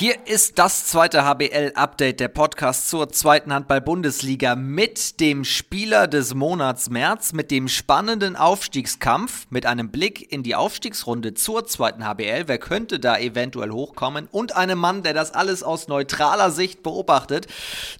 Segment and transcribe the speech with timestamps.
[0.00, 6.88] Hier ist das zweite HBL-Update, der Podcast zur zweiten Handball-Bundesliga mit dem Spieler des Monats
[6.88, 12.44] März, mit dem spannenden Aufstiegskampf, mit einem Blick in die Aufstiegsrunde zur zweiten HBL.
[12.46, 14.28] Wer könnte da eventuell hochkommen?
[14.30, 17.48] Und einem Mann, der das alles aus neutraler Sicht beobachtet,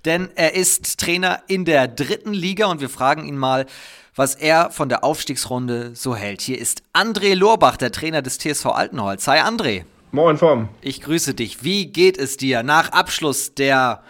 [0.04, 3.66] denn er ist Trainer in der dritten Liga und wir fragen ihn mal,
[4.14, 6.42] was er von der Aufstiegsrunde so hält.
[6.42, 9.26] Hier ist André Lorbach, der Trainer des TSV Altenholz.
[9.26, 9.82] Hi André.
[10.10, 10.70] Moin Form.
[10.80, 11.64] Ich grüße dich.
[11.64, 14.02] Wie geht es dir nach Abschluss der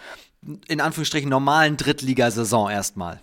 [0.69, 3.19] in Anführungsstrichen normalen Drittligasaison erstmal?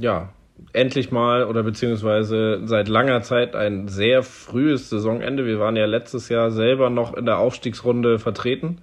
[0.00, 0.30] Ja,
[0.72, 5.44] endlich mal oder beziehungsweise seit langer Zeit ein sehr frühes Saisonende.
[5.44, 8.78] Wir waren ja letztes Jahr selber noch in der Aufstiegsrunde vertreten.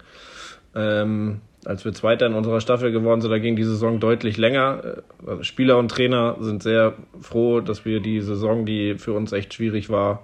[0.76, 5.02] Ähm, als wir Zweiter in unserer Staffel geworden sind, da ging die Saison deutlich länger.
[5.26, 9.52] Also Spieler und Trainer sind sehr froh, dass wir die Saison, die für uns echt
[9.52, 10.22] schwierig war,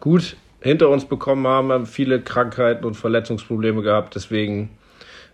[0.00, 4.14] gut hinter uns bekommen haben, haben viele Krankheiten und Verletzungsprobleme gehabt.
[4.14, 4.70] Deswegen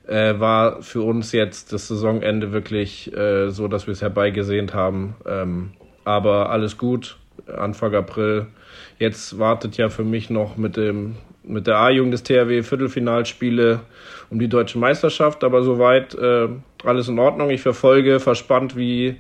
[0.07, 5.17] äh, war für uns jetzt das Saisonende wirklich äh, so, dass wir es herbeigesehnt haben.
[5.27, 5.71] Ähm,
[6.05, 8.47] aber alles gut, Anfang April.
[8.99, 11.17] Jetzt wartet ja für mich noch mit dem
[11.49, 13.81] mit der A-Jugend des THW Viertelfinalspiele
[14.31, 16.49] um die deutsche Meisterschaft, aber soweit äh,
[16.85, 17.51] alles in Ordnung.
[17.51, 19.17] Ich verfolge verspannt, wie,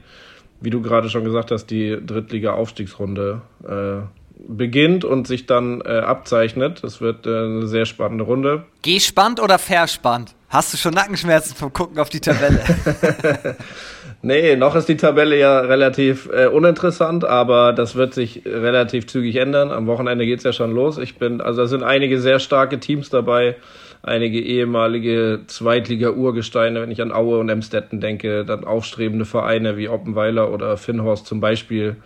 [0.60, 6.82] wie du gerade schon gesagt hast, die Drittliga-Aufstiegsrunde äh, beginnt und sich dann äh, abzeichnet.
[6.82, 8.64] Das wird äh, eine sehr spannende Runde.
[8.82, 10.34] Gespannt oder verspannt?
[10.48, 12.62] Hast du schon Nackenschmerzen vom Gucken auf die Tabelle?
[14.22, 19.36] nee, noch ist die Tabelle ja relativ äh, uninteressant, aber das wird sich relativ zügig
[19.36, 19.70] ändern.
[19.70, 20.98] Am Wochenende geht's ja schon los.
[20.98, 23.56] Ich bin, also da sind einige sehr starke Teams dabei,
[24.02, 30.52] einige ehemalige Zweitliga-Urgesteine, wenn ich an Aue und Emstetten denke, dann aufstrebende Vereine wie Oppenweiler
[30.52, 31.96] oder Finnhorst zum Beispiel.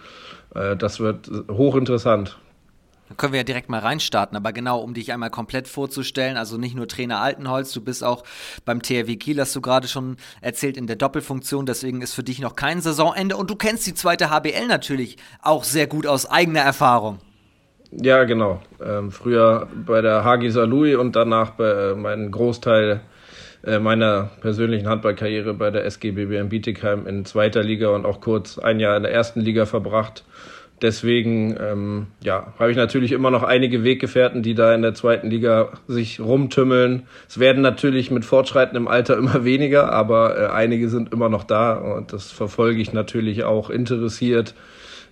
[0.54, 2.38] Äh, das wird hochinteressant.
[3.10, 6.58] Dann können wir ja direkt mal reinstarten, aber genau, um dich einmal komplett vorzustellen, also
[6.58, 8.22] nicht nur Trainer Altenholz, du bist auch
[8.64, 12.40] beim THW Kiel, hast du gerade schon erzählt, in der Doppelfunktion, deswegen ist für dich
[12.40, 16.60] noch kein Saisonende und du kennst die zweite HBL natürlich auch sehr gut aus eigener
[16.60, 17.18] Erfahrung.
[17.90, 18.62] Ja, genau.
[18.80, 23.00] Ähm, früher bei der HG Salui und danach bei äh, meinem Großteil
[23.64, 28.58] äh, meiner persönlichen Handballkarriere bei der SG BBM Bietigheim in zweiter Liga und auch kurz
[28.58, 30.24] ein Jahr in der ersten Liga verbracht.
[30.82, 35.28] Deswegen ähm, ja, habe ich natürlich immer noch einige Weggefährten, die da in der zweiten
[35.28, 37.02] Liga sich rumtümmeln.
[37.28, 41.74] Es werden natürlich mit fortschreitendem Alter immer weniger, aber äh, einige sind immer noch da
[41.74, 44.54] und das verfolge ich natürlich auch interessiert,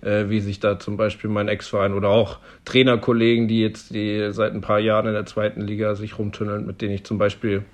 [0.00, 4.54] äh, wie sich da zum Beispiel mein Ex-Verein oder auch Trainerkollegen, die jetzt die seit
[4.54, 7.64] ein paar Jahren in der zweiten Liga sich rumtünneln, mit denen ich zum Beispiel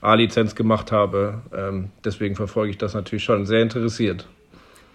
[0.00, 1.42] A-Lizenz gemacht habe.
[1.56, 4.26] Ähm, deswegen verfolge ich das natürlich schon sehr interessiert.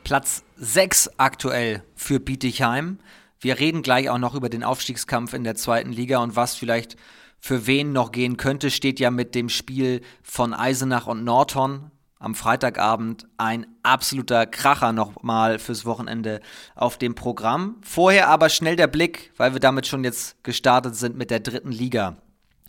[0.10, 2.98] Platz 6 aktuell für Bietigheim.
[3.40, 6.96] Wir reden gleich auch noch über den Aufstiegskampf in der zweiten Liga und was vielleicht
[7.40, 12.34] für wen noch gehen könnte, steht ja mit dem Spiel von Eisenach und Norton am
[12.34, 16.40] Freitagabend ein absoluter Kracher nochmal fürs Wochenende
[16.74, 17.76] auf dem Programm.
[17.84, 21.72] Vorher aber schnell der Blick, weil wir damit schon jetzt gestartet sind mit der dritten
[21.72, 22.18] Liga.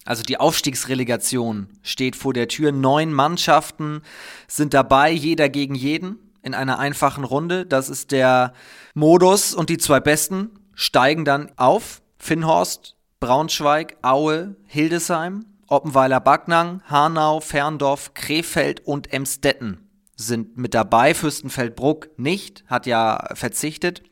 [0.05, 2.71] Also die Aufstiegsrelegation steht vor der Tür.
[2.71, 4.03] Neun Mannschaften
[4.47, 7.67] sind dabei, jeder gegen jeden in einer einfachen Runde.
[7.67, 8.53] Das ist der
[8.95, 12.03] Modus und die zwei Besten steigen dann auf.
[12.19, 21.15] Finnhorst, Braunschweig, Aue, Hildesheim, Oppenweiler, Backnang, Hanau, Ferndorf, Krefeld und Emstetten sind mit dabei.
[21.15, 24.03] Fürstenfeldbruck nicht, hat ja verzichtet.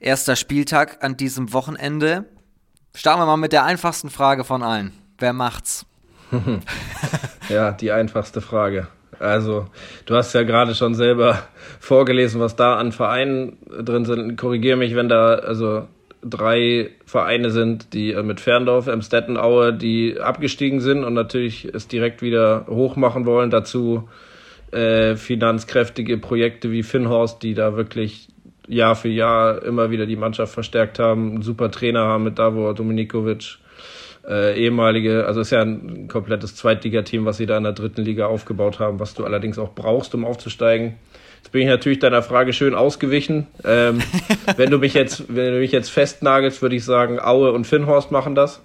[0.00, 2.24] Erster Spieltag an diesem Wochenende.
[2.94, 4.92] Starten wir mal mit der einfachsten Frage von allen.
[5.18, 5.84] Wer macht's?
[7.48, 8.88] ja, die einfachste Frage.
[9.20, 9.66] Also,
[10.06, 11.38] du hast ja gerade schon selber
[11.80, 14.36] vorgelesen, was da an Vereinen drin sind.
[14.36, 15.86] Korrigiere mich, wenn da also
[16.22, 21.86] drei Vereine sind, die äh, mit Ferndorf, Emstetten, Aue, die abgestiegen sind und natürlich es
[21.86, 23.50] direkt wieder hochmachen wollen.
[23.50, 24.08] Dazu
[24.72, 28.28] äh, finanzkräftige Projekte wie Finnhorst, die da wirklich
[28.68, 32.74] Jahr für Jahr immer wieder die Mannschaft verstärkt haben, einen super Trainer haben mit Davor
[32.74, 33.58] Dominikovic
[34.28, 38.26] äh, ehemalige, also ist ja ein komplettes Zweitligateam, was sie da in der dritten Liga
[38.26, 40.94] aufgebaut haben, was du allerdings auch brauchst, um aufzusteigen.
[41.38, 43.46] Jetzt bin ich natürlich deiner Frage schön ausgewichen.
[43.64, 44.00] Ähm,
[44.56, 48.10] wenn du mich jetzt, wenn du mich jetzt festnagelst, würde ich sagen, Aue und Finnhorst
[48.10, 48.60] machen das.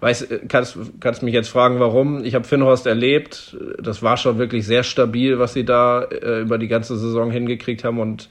[0.00, 2.24] Weißt, kannst, kannst mich jetzt fragen, warum?
[2.24, 3.56] Ich habe Finnhorst erlebt.
[3.82, 7.82] Das war schon wirklich sehr stabil, was sie da äh, über die ganze Saison hingekriegt
[7.82, 8.28] haben und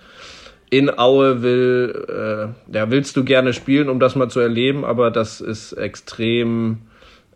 [0.70, 5.12] in Aue will, äh, ja, willst du gerne spielen, um das mal zu erleben, aber
[5.12, 6.80] das ist extrem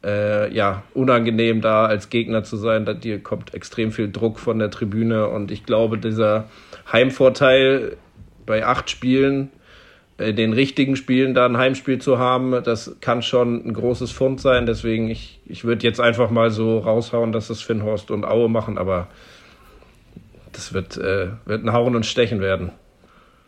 [0.04, 2.86] äh, ja, unangenehm, da als Gegner zu sein.
[2.86, 6.46] Da dir kommt extrem viel Druck von der Tribüne und ich glaube, dieser
[6.92, 7.98] Heimvorteil
[8.46, 9.50] bei acht Spielen
[10.18, 14.42] in den richtigen Spielen da ein Heimspiel zu haben, das kann schon ein großes Fund
[14.42, 14.66] sein.
[14.66, 18.78] Deswegen, ich, ich würde jetzt einfach mal so raushauen, dass es Finnhorst und Aue machen,
[18.78, 19.08] aber
[20.52, 22.72] das wird, äh, wird ein Hauen und Stechen werden.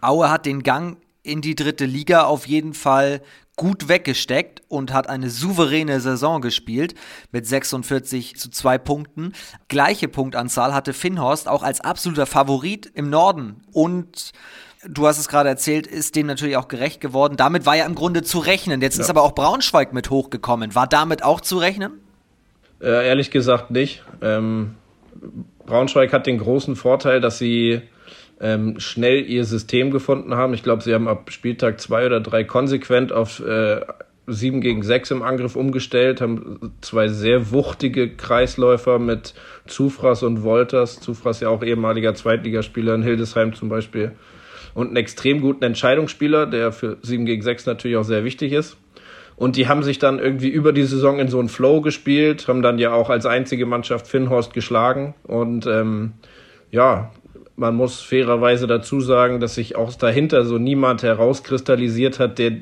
[0.01, 3.21] Aue hat den Gang in die dritte Liga auf jeden Fall
[3.55, 6.95] gut weggesteckt und hat eine souveräne Saison gespielt
[7.31, 9.33] mit 46 zu 2 Punkten.
[9.67, 14.31] Gleiche Punktanzahl hatte Finnhorst auch als absoluter Favorit im Norden und
[14.87, 17.37] du hast es gerade erzählt, ist dem natürlich auch gerecht geworden.
[17.37, 18.81] Damit war ja im Grunde zu rechnen.
[18.81, 19.03] Jetzt ja.
[19.03, 20.73] ist aber auch Braunschweig mit hochgekommen.
[20.73, 21.91] War damit auch zu rechnen?
[22.81, 24.03] Äh, ehrlich gesagt nicht.
[24.21, 24.75] Ähm,
[25.65, 27.81] Braunschweig hat den großen Vorteil, dass sie
[28.41, 30.53] ähm, schnell ihr System gefunden haben.
[30.53, 33.81] Ich glaube, sie haben ab Spieltag zwei oder drei konsequent auf äh,
[34.27, 39.33] 7 gegen 6 im Angriff umgestellt, haben zwei sehr wuchtige Kreisläufer mit
[39.67, 40.99] Zufrass und Wolters.
[40.99, 44.11] Zufrass ja auch ehemaliger Zweitligaspieler in Hildesheim zum Beispiel.
[44.73, 48.77] Und einen extrem guten Entscheidungsspieler, der für 7 gegen 6 natürlich auch sehr wichtig ist.
[49.35, 52.61] Und die haben sich dann irgendwie über die Saison in so einen Flow gespielt, haben
[52.61, 55.15] dann ja auch als einzige Mannschaft Finnhorst geschlagen.
[55.23, 56.13] Und ähm,
[56.69, 57.11] ja,
[57.61, 62.53] man muss fairerweise dazu sagen, dass sich auch dahinter so niemand herauskristallisiert hat, der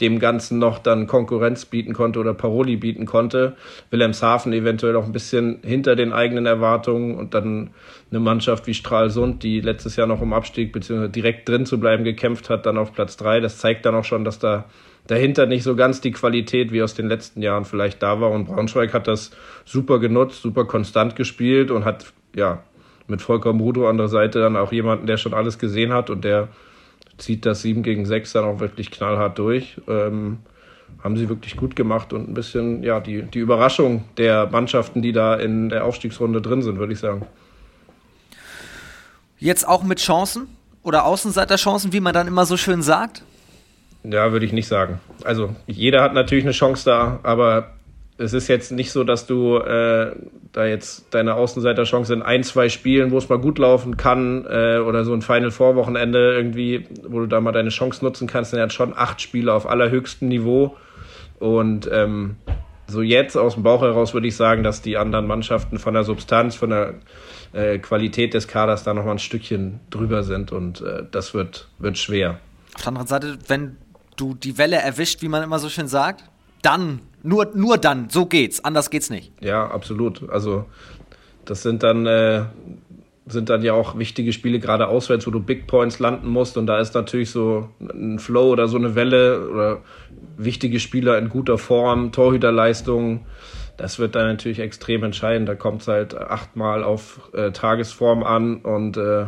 [0.00, 3.56] dem Ganzen noch dann Konkurrenz bieten konnte oder Paroli bieten konnte.
[3.90, 7.70] Wilhelmshaven eventuell auch ein bisschen hinter den eigenen Erwartungen und dann
[8.12, 11.08] eine Mannschaft wie Stralsund, die letztes Jahr noch um Abstieg bzw.
[11.08, 13.40] direkt drin zu bleiben gekämpft hat, dann auf Platz drei.
[13.40, 14.66] Das zeigt dann auch schon, dass da
[15.08, 18.30] dahinter nicht so ganz die Qualität wie aus den letzten Jahren vielleicht da war.
[18.30, 19.32] Und Braunschweig hat das
[19.64, 22.62] super genutzt, super konstant gespielt und hat ja
[23.06, 26.24] mit Volker Brudo an der Seite dann auch jemanden, der schon alles gesehen hat und
[26.24, 26.48] der
[27.18, 29.80] zieht das 7 gegen 6 dann auch wirklich knallhart durch.
[29.88, 30.38] Ähm,
[31.02, 35.12] haben sie wirklich gut gemacht und ein bisschen, ja, die, die Überraschung der Mannschaften, die
[35.12, 37.26] da in der Aufstiegsrunde drin sind, würde ich sagen.
[39.38, 40.48] Jetzt auch mit Chancen
[40.82, 43.22] oder Außenseiterchancen, wie man dann immer so schön sagt?
[44.02, 45.00] Ja, würde ich nicht sagen.
[45.24, 47.74] Also jeder hat natürlich eine Chance da, aber
[48.16, 50.14] es ist jetzt nicht so, dass du äh,
[50.52, 54.78] da jetzt deine Außenseiterchance in ein, zwei Spielen, wo es mal gut laufen kann, äh,
[54.78, 58.60] oder so ein Final Vorwochenende irgendwie, wo du da mal deine Chance nutzen kannst, sind
[58.60, 60.76] ja schon acht Spiele auf allerhöchstem Niveau.
[61.40, 62.36] Und ähm,
[62.86, 66.04] so jetzt aus dem Bauch heraus würde ich sagen, dass die anderen Mannschaften von der
[66.04, 66.94] Substanz, von der
[67.52, 71.98] äh, Qualität des Kaders da nochmal ein Stückchen drüber sind und äh, das wird, wird
[71.98, 72.38] schwer.
[72.74, 73.76] Auf der anderen Seite, wenn
[74.16, 76.24] du die Welle erwischt, wie man immer so schön sagt,
[76.62, 79.32] dann, nur, nur dann, so geht's, anders geht's nicht.
[79.40, 80.28] Ja, absolut.
[80.28, 80.66] Also
[81.46, 82.44] das sind dann, äh,
[83.26, 86.66] sind dann ja auch wichtige Spiele, gerade auswärts, wo du Big Points landen musst und
[86.66, 89.80] da ist natürlich so ein Flow oder so eine Welle oder
[90.36, 93.24] wichtige Spieler in guter Form, Torhüterleistung.
[93.78, 95.48] Das wird dann natürlich extrem entscheidend.
[95.48, 99.26] Da kommt es halt achtmal auf äh, Tagesform an und äh,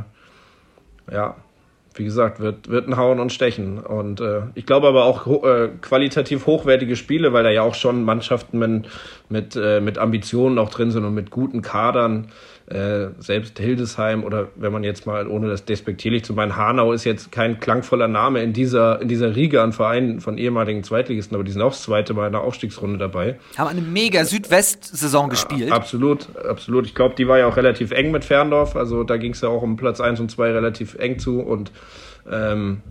[1.11, 1.37] ja,
[1.99, 3.79] wie gesagt, wird, wird ein Hauen und Stechen.
[3.79, 7.75] Und äh, ich glaube aber auch ho äh, qualitativ hochwertige Spiele, weil da ja auch
[7.75, 8.89] schon Mannschaften mit,
[9.29, 12.29] mit, äh, mit Ambitionen auch drin sind und mit guten Kadern.
[12.69, 17.05] Äh, selbst Hildesheim oder wenn man jetzt mal, ohne das despektierlich zu meinen, Hanau ist
[17.05, 21.45] jetzt kein klangvoller Name in dieser, in dieser Riege an Vereinen von ehemaligen Zweitligisten, aber
[21.45, 23.39] die sind auch das zweite Mal in der Aufstiegsrunde dabei.
[23.57, 25.69] Haben eine mega Südwest-Saison gespielt.
[25.69, 26.87] Ja, absolut, absolut.
[26.87, 29.49] Ich glaube, die war ja auch relativ eng mit Ferndorf, also da ging es ja
[29.49, 31.71] auch um Platz 1 und 2 relativ eng zu und
[32.29, 32.83] ähm,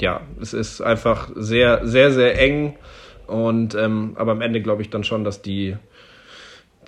[0.00, 2.76] ja, es ist einfach sehr, sehr, sehr eng
[3.26, 5.76] und ähm, aber am Ende glaube ich dann schon, dass die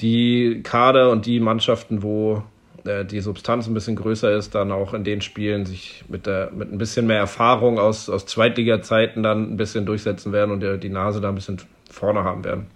[0.00, 2.42] die Kader und die Mannschaften, wo
[2.84, 6.50] äh, die Substanz ein bisschen größer ist, dann auch in den Spielen sich mit, der,
[6.52, 10.78] mit ein bisschen mehr Erfahrung aus, aus Zweitliga-Zeiten dann ein bisschen durchsetzen werden und die,
[10.78, 11.60] die Nase da ein bisschen
[11.90, 12.66] vorne haben werden.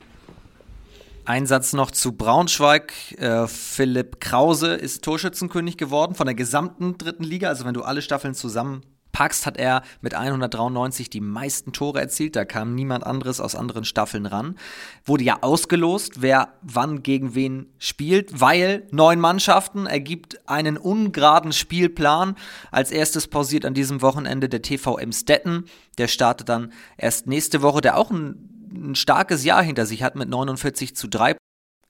[1.24, 2.92] Ein Satz noch zu Braunschweig.
[3.18, 7.48] Äh, Philipp Krause ist Torschützenkönig geworden von der gesamten dritten Liga.
[7.48, 12.36] Also wenn du alle Staffeln zusammen packst, hat er mit 193 die meisten Tore erzielt.
[12.36, 14.56] Da kam niemand anderes aus anderen Staffeln ran.
[15.04, 22.36] Wurde ja ausgelost, wer wann gegen wen spielt, weil neun Mannschaften ergibt einen ungeraden Spielplan.
[22.70, 25.64] Als erstes pausiert an diesem Wochenende der TV Emstetten.
[25.98, 30.16] Der startet dann erst nächste Woche, der auch ein, ein starkes Jahr hinter sich hat
[30.16, 31.36] mit 49 zu 3.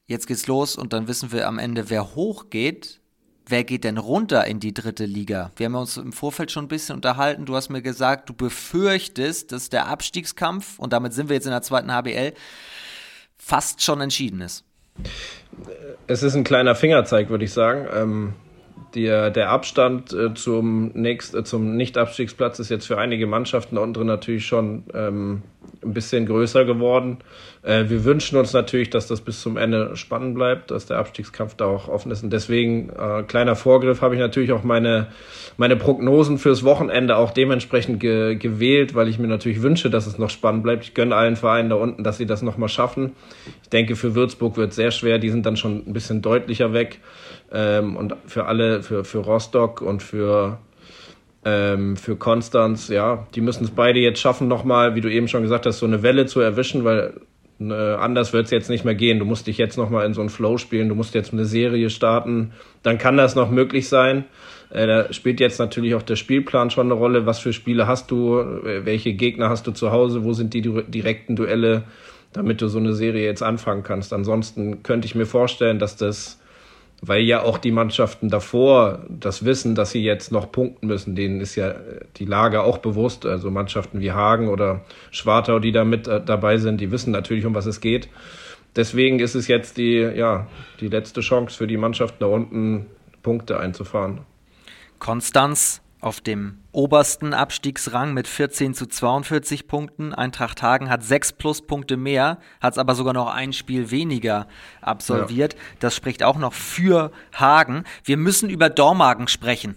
[0.07, 3.00] Jetzt geht's los und dann wissen wir am Ende, wer hochgeht
[3.51, 5.51] wer geht denn runter in die dritte Liga?
[5.57, 7.45] Wir haben uns im Vorfeld schon ein bisschen unterhalten.
[7.45, 11.53] Du hast mir gesagt, du befürchtest, dass der Abstiegskampf, und damit sind wir jetzt in
[11.53, 12.33] der zweiten HBL,
[13.37, 14.65] fast schon entschieden ist.
[16.07, 17.87] Es ist ein kleiner Fingerzeig, würde ich sagen.
[17.93, 18.35] Ähm,
[18.95, 24.07] der, der Abstand äh, zum, äh, zum Nicht-Abstiegsplatz ist jetzt für einige Mannschaften da unten
[24.07, 25.43] natürlich schon ähm,
[25.83, 27.19] ein bisschen größer geworden.
[27.63, 31.55] Äh, wir wünschen uns natürlich, dass das bis zum Ende spannend bleibt, dass der Abstiegskampf
[31.55, 32.23] da auch offen ist.
[32.23, 35.09] Und deswegen, äh, kleiner Vorgriff, habe ich natürlich auch meine,
[35.57, 40.19] meine Prognosen fürs Wochenende auch dementsprechend ge gewählt, weil ich mir natürlich wünsche, dass es
[40.19, 40.85] noch spannend bleibt.
[40.85, 43.13] Ich gönne allen Vereinen da unten, dass sie das nochmal schaffen.
[43.63, 45.19] Ich denke, für Würzburg wird es sehr schwer.
[45.19, 47.01] Die sind dann schon ein bisschen deutlicher weg.
[47.53, 50.59] Ähm, und für alle, für, für Rostock und für
[51.45, 55.43] ähm, für Konstanz, ja, die müssen es beide jetzt schaffen, nochmal, wie du eben schon
[55.43, 57.15] gesagt hast, so eine Welle zu erwischen, weil
[57.61, 59.19] äh, anders wird es jetzt nicht mehr gehen.
[59.19, 61.91] Du musst dich jetzt nochmal in so einen Flow spielen, du musst jetzt eine Serie
[61.91, 64.25] starten, dann kann das noch möglich sein.
[64.71, 67.27] Äh, da spielt jetzt natürlich auch der Spielplan schon eine Rolle.
[67.27, 68.37] Was für Spiele hast du?
[68.63, 70.25] Welche Gegner hast du zu Hause?
[70.25, 71.85] Wo sind die direkten Duelle,
[72.33, 74.13] damit du so eine Serie jetzt anfangen kannst?
[74.13, 76.40] Ansonsten könnte ich mir vorstellen, dass das
[77.03, 81.15] weil ja auch die Mannschaften davor das wissen, dass sie jetzt noch punkten müssen.
[81.15, 81.75] Denen ist ja
[82.17, 83.25] die Lage auch bewusst.
[83.25, 87.47] Also Mannschaften wie Hagen oder Schwartau, die da mit äh, dabei sind, die wissen natürlich,
[87.47, 88.09] um was es geht.
[88.77, 90.47] Deswegen ist es jetzt die, ja,
[90.81, 92.87] die letzte Chance für die Mannschaften da unten,
[93.23, 94.21] Punkte einzufahren.
[94.99, 100.15] Konstanz auf dem obersten Abstiegsrang mit 14 zu 42 Punkten.
[100.15, 104.47] Eintracht Hagen hat sechs Pluspunkte mehr, hat es aber sogar noch ein Spiel weniger
[104.81, 105.55] absolviert.
[105.55, 105.61] Ja.
[105.81, 107.85] Das spricht auch noch für Hagen.
[108.05, 109.77] Wir müssen über Dormagen sprechen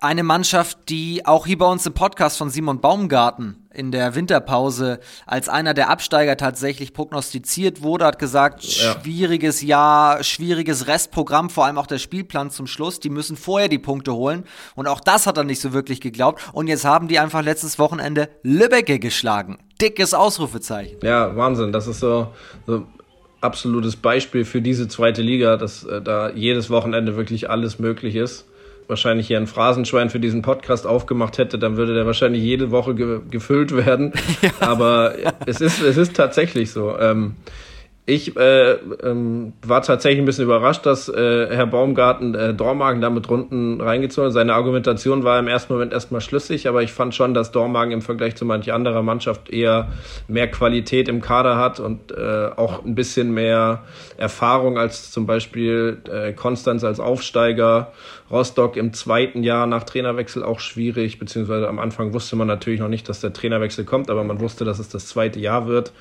[0.00, 4.98] eine Mannschaft, die auch hier bei uns im Podcast von Simon Baumgarten in der Winterpause
[5.26, 8.92] als einer der Absteiger tatsächlich prognostiziert wurde, hat gesagt, ja.
[8.94, 12.98] schwieriges Jahr, schwieriges Restprogramm, vor allem auch der Spielplan zum Schluss.
[12.98, 14.44] Die müssen vorher die Punkte holen.
[14.74, 16.42] Und auch das hat er nicht so wirklich geglaubt.
[16.52, 19.58] Und jetzt haben die einfach letztes Wochenende Lübbecke geschlagen.
[19.80, 20.98] Dickes Ausrufezeichen.
[21.02, 21.72] Ja, Wahnsinn.
[21.72, 22.28] Das ist so,
[22.66, 22.86] so
[23.42, 28.46] absolutes Beispiel für diese zweite Liga, dass äh, da jedes Wochenende wirklich alles möglich ist
[28.90, 32.94] wahrscheinlich hier ein Phrasenschwein für diesen Podcast aufgemacht hätte, dann würde der wahrscheinlich jede Woche
[32.94, 34.12] ge gefüllt werden.
[34.42, 34.50] Ja.
[34.60, 35.14] Aber
[35.46, 36.96] es ist, es ist tatsächlich so.
[36.98, 37.34] Ähm,
[38.06, 43.28] ich äh, ähm, war tatsächlich ein bisschen überrascht, dass äh, Herr Baumgarten äh, Dormagen damit
[43.28, 44.32] Runden reingezogen hat.
[44.32, 48.02] Seine Argumentation war im ersten Moment erstmal schlüssig, aber ich fand schon, dass Dormagen im
[48.02, 49.92] Vergleich zu manch anderer Mannschaft eher
[50.28, 53.84] mehr Qualität im Kader hat und äh, auch ein bisschen mehr
[54.16, 57.92] Erfahrung als zum Beispiel äh, Konstanz als Aufsteiger.
[58.30, 62.88] Rostock im zweiten Jahr nach Trainerwechsel auch schwierig, beziehungsweise am Anfang wusste man natürlich noch
[62.88, 65.92] nicht, dass der Trainerwechsel kommt, aber man wusste, dass es das zweite Jahr wird.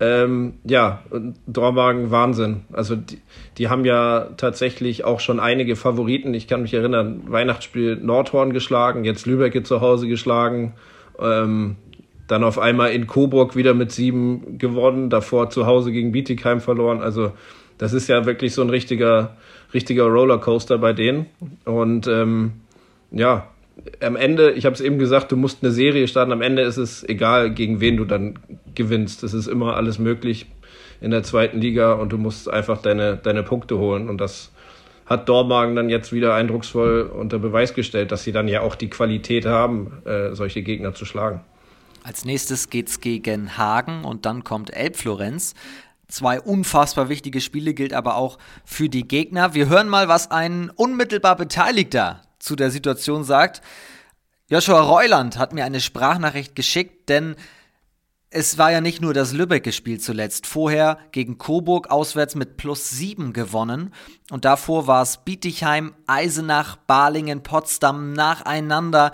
[0.00, 1.02] Ähm, ja,
[1.46, 2.62] Dormagen Wahnsinn.
[2.72, 3.18] Also die,
[3.58, 6.34] die haben ja tatsächlich auch schon einige Favoriten.
[6.34, 10.74] Ich kann mich erinnern, Weihnachtsspiel Nordhorn geschlagen, jetzt Lübeck zu Hause geschlagen.
[11.20, 11.76] Ähm,
[12.28, 17.00] dann auf einmal in Coburg wieder mit sieben gewonnen, davor zu Hause gegen Bietigheim verloren.
[17.00, 17.32] Also
[17.78, 19.36] das ist ja wirklich so ein richtiger,
[19.74, 21.26] richtiger Rollercoaster bei denen.
[21.64, 22.52] Und ähm,
[23.10, 23.48] ja,
[24.00, 26.32] am Ende, ich habe es eben gesagt, du musst eine Serie starten.
[26.32, 28.38] Am Ende ist es egal, gegen wen du dann
[28.74, 29.22] gewinnst.
[29.22, 30.46] Es ist immer alles möglich
[31.00, 34.08] in der zweiten Liga und du musst einfach deine, deine Punkte holen.
[34.08, 34.50] Und das
[35.06, 38.90] hat Dormagen dann jetzt wieder eindrucksvoll unter Beweis gestellt, dass sie dann ja auch die
[38.90, 41.40] Qualität haben, äh, solche Gegner zu schlagen.
[42.02, 45.54] Als nächstes geht's gegen Hagen und dann kommt Elbflorenz.
[46.08, 49.54] Zwei unfassbar wichtige Spiele gilt aber auch für die Gegner.
[49.54, 53.62] Wir hören mal, was ein unmittelbar Beteiligter zu der Situation sagt.
[54.50, 57.36] Joshua Reuland hat mir eine Sprachnachricht geschickt, denn
[58.30, 60.46] es war ja nicht nur das Lübeck-Spiel zuletzt.
[60.46, 63.94] Vorher gegen Coburg auswärts mit plus sieben gewonnen.
[64.30, 69.12] Und davor war es Bietigheim, Eisenach, Balingen, Potsdam nacheinander,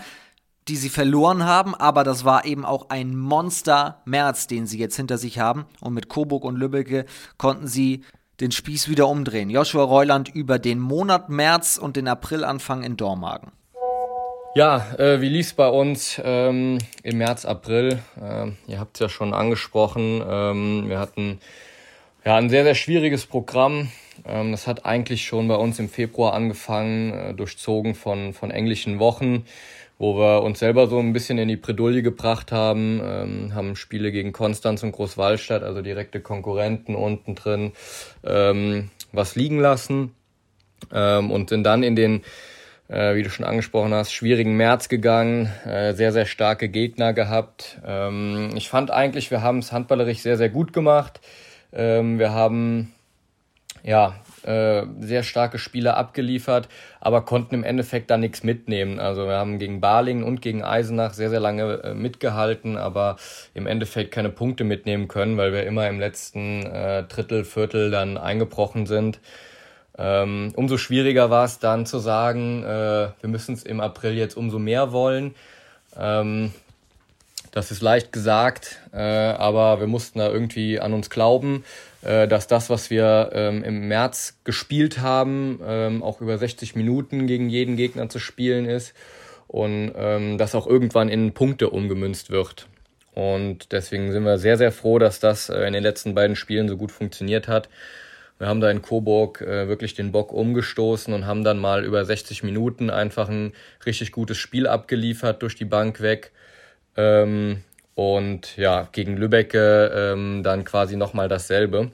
[0.66, 1.76] die sie verloren haben.
[1.76, 5.66] Aber das war eben auch ein Monster-März, den sie jetzt hinter sich haben.
[5.80, 8.04] Und mit Coburg und Lübeck konnten sie
[8.40, 9.50] den Spieß wieder umdrehen.
[9.50, 13.52] Joshua Reuland über den Monat März und den Aprilanfang in Dormagen.
[14.56, 17.98] Ja, äh, wie lief's bei uns ähm, im März, April?
[18.20, 20.22] Äh, ihr habt es ja schon angesprochen.
[20.24, 21.40] Ähm, wir hatten
[22.24, 23.90] ja ein sehr, sehr schwieriges Programm.
[24.24, 29.00] Ähm, das hat eigentlich schon bei uns im Februar angefangen, äh, durchzogen von, von englischen
[29.00, 29.44] Wochen
[30.04, 34.12] wo wir uns selber so ein bisschen in die Bredouille gebracht haben, ähm, haben Spiele
[34.12, 37.72] gegen Konstanz und Großwallstadt, also direkte Konkurrenten unten drin,
[38.22, 40.14] ähm, was liegen lassen
[40.92, 42.20] ähm, und sind dann in den,
[42.88, 47.80] äh, wie du schon angesprochen hast, schwierigen März gegangen, äh, sehr, sehr starke Gegner gehabt.
[47.86, 51.22] Ähm, ich fand eigentlich, wir haben es handballerisch sehr, sehr gut gemacht.
[51.72, 52.92] Ähm, wir haben
[53.82, 56.68] ja, äh, sehr starke Spiele abgeliefert,
[57.00, 58.98] aber konnten im Endeffekt da nichts mitnehmen.
[58.98, 63.16] Also wir haben gegen Balingen und gegen Eisenach sehr, sehr lange äh, mitgehalten, aber
[63.54, 68.16] im Endeffekt keine Punkte mitnehmen können, weil wir immer im letzten äh, Drittel, Viertel dann
[68.18, 69.20] eingebrochen sind.
[69.96, 74.36] Ähm, umso schwieriger war es dann zu sagen, äh, wir müssen es im April jetzt
[74.36, 75.34] umso mehr wollen.
[75.96, 76.52] Ähm,
[77.54, 81.64] das ist leicht gesagt, äh, aber wir mussten da irgendwie an uns glauben,
[82.02, 87.28] äh, dass das, was wir ähm, im März gespielt haben, ähm, auch über 60 Minuten
[87.28, 88.92] gegen jeden Gegner zu spielen ist
[89.46, 92.66] und ähm, das auch irgendwann in Punkte umgemünzt wird.
[93.12, 96.68] Und deswegen sind wir sehr, sehr froh, dass das äh, in den letzten beiden Spielen
[96.68, 97.68] so gut funktioniert hat.
[98.38, 102.04] Wir haben da in Coburg äh, wirklich den Bock umgestoßen und haben dann mal über
[102.04, 103.52] 60 Minuten einfach ein
[103.86, 106.32] richtig gutes Spiel abgeliefert durch die Bank weg.
[106.96, 107.62] Ähm,
[107.94, 111.90] und ja, gegen Lübbecke ähm, dann quasi nochmal dasselbe.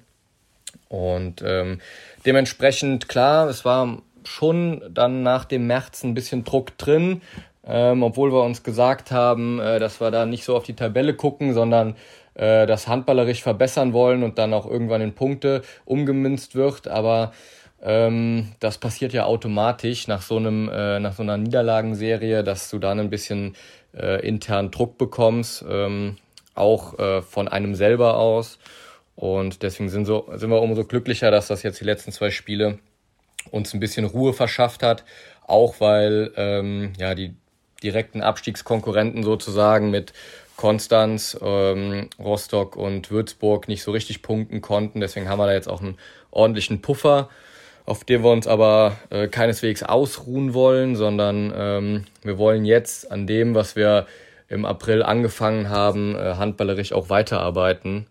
[0.89, 1.81] Und ähm,
[2.25, 7.23] dementsprechend, klar, es war schon dann nach dem März ein bisschen Druck drin,
[7.67, 11.15] ähm, obwohl wir uns gesagt haben, äh, dass wir da nicht so auf die Tabelle
[11.15, 11.97] gucken, sondern
[12.35, 16.89] äh, das handballerisch verbessern wollen und dann auch irgendwann in Punkte umgemünzt wird.
[16.89, 17.33] Aber
[17.83, 22.79] ähm, das passiert ja automatisch nach so einem, äh, nach so einer Niederlagenserie, dass du
[22.79, 23.55] dann ein bisschen
[23.95, 26.17] äh, intern Druck bekommst, ähm,
[26.55, 28.59] auch äh, von einem selber aus.
[29.17, 32.79] Und deswegen sind, so, sind wir umso glücklicher, dass das jetzt die letzten zwei Spiele
[33.51, 35.05] uns ein bisschen Ruhe verschafft hat.
[35.47, 37.35] Auch weil ähm, ja, die
[37.83, 40.13] direkten Abstiegskonkurrenten sozusagen mit
[40.57, 45.01] Konstanz, ähm, Rostock und Würzburg nicht so richtig punkten konnten.
[45.01, 45.97] Deswegen haben wir da jetzt auch einen
[46.31, 47.31] ordentlichen Puffer,
[47.87, 53.27] auf dem wir uns aber äh, keineswegs ausruhen wollen, sondern ähm, wir wollen jetzt an
[53.27, 54.07] dem, was wir
[54.49, 58.07] im April angefangen haben, äh, handballerisch auch weiterarbeiten.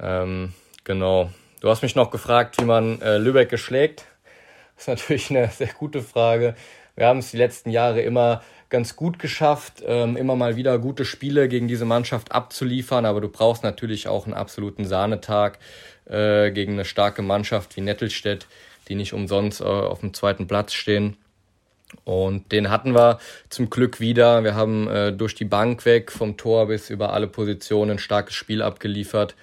[0.00, 0.52] Ähm,
[0.84, 1.30] genau.
[1.60, 4.04] Du hast mich noch gefragt, wie man äh, Lübeck geschlägt.
[4.74, 6.54] Das ist natürlich eine sehr gute Frage.
[6.96, 11.04] Wir haben es die letzten Jahre immer ganz gut geschafft, ähm, immer mal wieder gute
[11.04, 15.58] Spiele gegen diese Mannschaft abzuliefern, aber du brauchst natürlich auch einen absoluten Sahnetag
[16.08, 18.46] äh, gegen eine starke Mannschaft wie Nettelstedt,
[18.90, 21.16] die nicht umsonst äh, auf dem zweiten Platz stehen.
[22.04, 23.18] Und den hatten wir
[23.48, 24.44] zum Glück wieder.
[24.44, 28.34] Wir haben äh, durch die Bank weg, vom Tor bis über alle Positionen ein starkes
[28.34, 29.34] Spiel abgeliefert.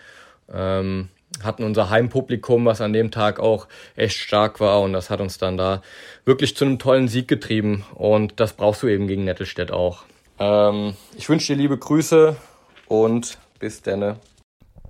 [0.54, 1.10] Ähm,
[1.44, 5.38] hatten unser Heimpublikum, was an dem Tag auch echt stark war und das hat uns
[5.38, 5.82] dann da
[6.26, 10.04] wirklich zu einem tollen Sieg getrieben und das brauchst du eben gegen Nettelstedt auch.
[10.40, 12.36] Ähm, ich wünsche dir liebe Grüße
[12.88, 14.18] und bis denne.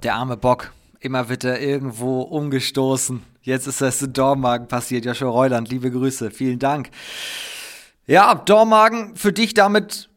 [0.04, 3.24] Der arme Bock, immer wird er irgendwo umgestoßen.
[3.48, 5.06] Jetzt ist das in Dormagen passiert.
[5.06, 6.90] Joshua Reuland, liebe Grüße, vielen Dank.
[8.06, 10.10] Ja, Dormagen, für dich damit,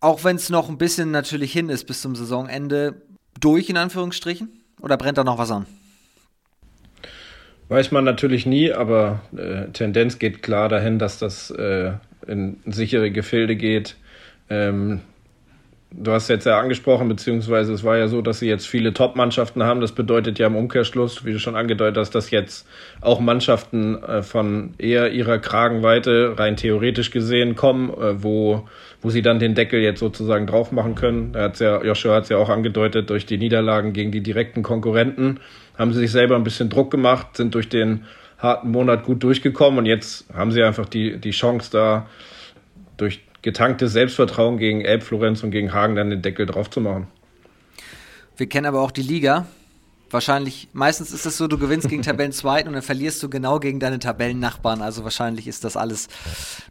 [0.00, 3.02] auch wenn es noch ein bisschen natürlich hin ist bis zum Saisonende,
[3.38, 4.48] durch in Anführungsstrichen?
[4.80, 5.66] Oder brennt da noch was an?
[7.68, 11.92] Weiß man natürlich nie, aber äh, Tendenz geht klar dahin, dass das äh,
[12.26, 13.96] in sichere Gefilde geht.
[14.48, 15.00] Ähm,
[15.92, 19.62] du hast jetzt ja angesprochen, beziehungsweise es war ja so, dass sie jetzt viele Top-Mannschaften
[19.62, 19.80] haben.
[19.80, 22.66] Das bedeutet ja im Umkehrschluss, wie du schon angedeutet hast, dass jetzt
[23.00, 28.68] auch Mannschaften äh, von eher ihrer Kragenweite rein theoretisch gesehen kommen, äh, wo
[29.02, 31.32] wo sie dann den Deckel jetzt sozusagen drauf machen können.
[31.34, 34.62] Er hat's ja, Joshua hat es ja auch angedeutet, durch die Niederlagen gegen die direkten
[34.62, 35.40] Konkurrenten
[35.78, 38.04] haben sie sich selber ein bisschen Druck gemacht, sind durch den
[38.38, 42.06] harten Monat gut durchgekommen und jetzt haben sie einfach die, die Chance da
[42.98, 47.08] durch getanktes Selbstvertrauen gegen Elbflorenz und gegen Hagen dann den Deckel drauf zu machen.
[48.36, 49.46] Wir kennen aber auch die Liga.
[50.10, 53.80] Wahrscheinlich, meistens ist es so, du gewinnst gegen Tabellenzweiten und dann verlierst du genau gegen
[53.80, 54.82] deine Tabellennachbarn.
[54.82, 56.08] Also wahrscheinlich ist das alles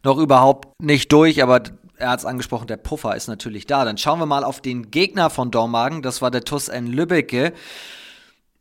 [0.03, 1.63] noch überhaupt nicht durch, aber
[1.97, 3.86] er hat es angesprochen, der Puffer ist natürlich da.
[3.86, 6.01] Dann schauen wir mal auf den Gegner von Dormagen.
[6.01, 7.53] Das war der TuS N Lübbecke.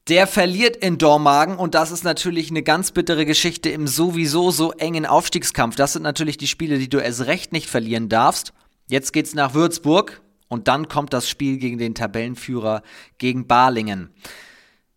[0.08, 4.72] Der verliert in Dormagen und das ist natürlich eine ganz bittere Geschichte im sowieso so
[4.72, 5.76] engen Aufstiegskampf.
[5.76, 8.54] Das sind natürlich die Spiele, die du erst recht nicht verlieren darfst.
[8.88, 12.82] Jetzt geht's nach Würzburg und dann kommt das Spiel gegen den Tabellenführer
[13.18, 14.08] gegen Balingen.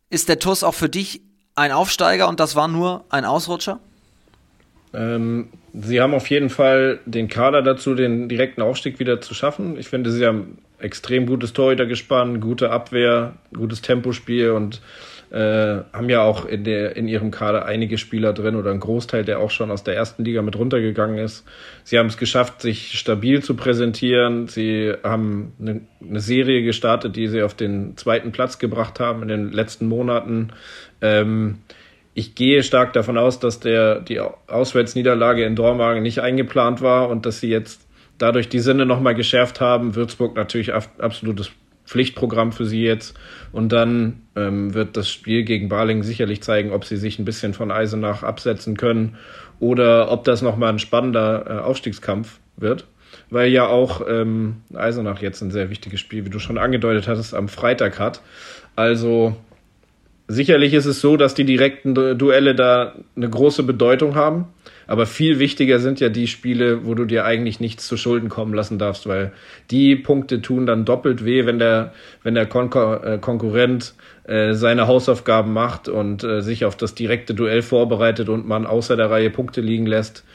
[0.09, 1.21] Ist der TuS auch für dich
[1.55, 3.81] ein Aufsteiger und das war nur ein Ausrutscher?
[4.93, 9.77] Ähm, sie haben auf jeden Fall den Kader dazu, den direkten Aufstieg wieder zu schaffen.
[9.77, 14.81] Ich finde, sie haben extrem gutes Torhütergespann, gute Abwehr, gutes Tempospiel und
[15.31, 19.23] äh, haben ja auch in, der, in ihrem Kader einige Spieler drin oder einen Großteil,
[19.23, 21.45] der auch schon aus der ersten Liga mit runtergegangen ist.
[21.85, 24.47] Sie haben es geschafft, sich stabil zu präsentieren.
[24.47, 29.29] Sie haben eine, eine Serie gestartet, die sie auf den zweiten Platz gebracht haben in
[29.29, 30.49] den letzten Monaten.
[31.01, 31.59] Ähm,
[32.13, 37.25] ich gehe stark davon aus, dass der, die Auswärtsniederlage in Dormagen nicht eingeplant war und
[37.25, 37.87] dass sie jetzt
[38.21, 39.95] dadurch die Sinne nochmal geschärft haben.
[39.95, 41.51] Würzburg natürlich absolutes
[41.85, 43.17] Pflichtprogramm für sie jetzt.
[43.51, 47.53] Und dann ähm, wird das Spiel gegen Balingen sicherlich zeigen, ob sie sich ein bisschen
[47.53, 49.17] von Eisenach absetzen können
[49.59, 52.85] oder ob das nochmal ein spannender äh, Aufstiegskampf wird.
[53.29, 57.33] Weil ja auch ähm, Eisenach jetzt ein sehr wichtiges Spiel, wie du schon angedeutet hattest,
[57.33, 58.21] am Freitag hat.
[58.75, 59.35] Also
[60.29, 64.45] sicherlich ist es so, dass die direkten Duelle da eine große Bedeutung haben.
[64.91, 68.53] Aber viel wichtiger sind ja die Spiele, wo du dir eigentlich nichts zu Schulden kommen
[68.53, 69.31] lassen darfst, weil
[69.69, 73.93] die Punkte tun dann doppelt weh, wenn der, wenn der Konkur äh, Konkurrent
[74.25, 78.97] äh, seine Hausaufgaben macht und äh, sich auf das direkte Duell vorbereitet und man außer
[78.97, 80.25] der Reihe Punkte liegen lässt,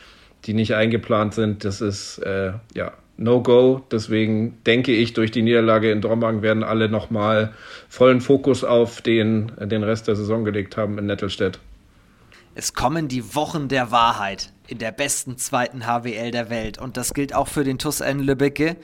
[0.46, 1.66] die nicht eingeplant sind.
[1.66, 3.82] Das ist äh, ja No-Go.
[3.92, 7.52] Deswegen denke ich, durch die Niederlage in Dormagen werden alle nochmal
[7.90, 11.58] vollen Fokus auf den, den Rest der Saison gelegt haben in Nettelstedt.
[12.58, 16.78] Es kommen die Wochen der Wahrheit in der besten zweiten HWL der Welt.
[16.78, 18.78] Und das gilt auch für den TUS N Lübbecke.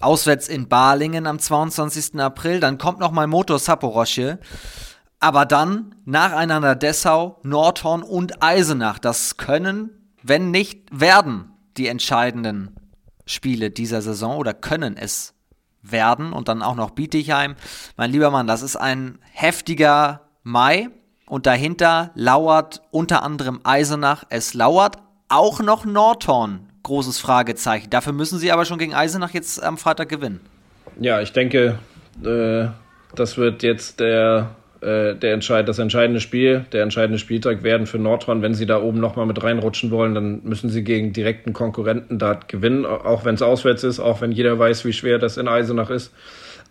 [0.00, 2.18] Auswärts in Balingen am 22.
[2.18, 2.58] April.
[2.58, 4.40] Dann kommt nochmal Motor Saporosche.
[5.20, 8.98] Aber dann nacheinander Dessau, Nordhorn und Eisenach.
[8.98, 9.90] Das können,
[10.24, 12.74] wenn nicht werden, die entscheidenden
[13.26, 15.34] Spiele dieser Saison oder können es
[15.82, 17.54] werden und dann auch noch Bietigheim.
[17.96, 20.90] Mein lieber Mann, das ist ein heftiger Mai
[21.28, 24.24] und dahinter lauert unter anderem Eisenach.
[24.30, 24.96] Es lauert
[25.28, 26.60] auch noch Nordhorn.
[26.82, 27.90] Großes Fragezeichen.
[27.90, 30.40] Dafür müssen sie aber schon gegen Eisenach jetzt am Freitag gewinnen.
[31.00, 31.78] Ja, ich denke,
[32.24, 32.68] äh,
[33.14, 37.98] das wird jetzt der äh, der entscheid das entscheidende Spiel, der entscheidende Spieltag werden für
[37.98, 38.42] Nordhorn.
[38.42, 42.34] Wenn sie da oben nochmal mit reinrutschen wollen, dann müssen sie gegen direkten Konkurrenten da
[42.34, 45.90] gewinnen, auch wenn es auswärts ist, auch wenn jeder weiß, wie schwer das in Eisenach
[45.90, 46.12] ist.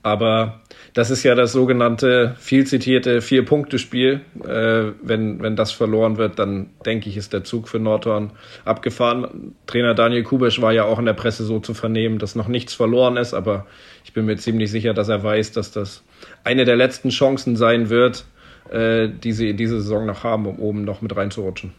[0.03, 0.61] Aber
[0.93, 4.21] das ist ja das sogenannte viel zitierte Vier-Punkte-Spiel.
[4.43, 8.31] Äh, wenn, wenn das verloren wird, dann denke ich, ist der Zug für Nordhorn
[8.65, 9.55] abgefahren.
[9.65, 12.73] Trainer Daniel Kubesch war ja auch in der Presse so zu vernehmen, dass noch nichts
[12.73, 13.65] verloren ist, aber
[14.05, 16.03] ich bin mir ziemlich sicher, dass er weiß, dass das
[16.43, 18.25] eine der letzten Chancen sein wird,
[18.71, 21.73] äh, die sie in dieser Saison noch haben, um oben noch mit reinzurutschen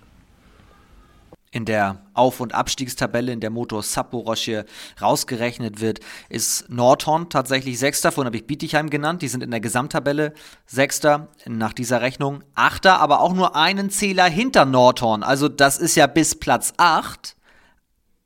[1.51, 4.67] in der Auf- und Abstiegstabelle, in der Motor Sapporoche
[5.01, 8.13] rausgerechnet wird, ist Nordhorn tatsächlich Sechster.
[8.13, 9.23] Vorhin habe ich Bietigheim genannt.
[9.23, 10.35] Die sind in der Gesamttabelle
[10.67, 12.43] Sechster nach dieser Rechnung.
[12.55, 15.23] Achter, aber auch nur einen Zähler hinter Nordhorn.
[15.23, 17.37] Also das ist ja bis Platz 8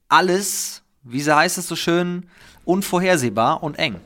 [0.08, 2.28] alles, wie heißt es so schön,
[2.64, 3.96] unvorhersehbar und eng.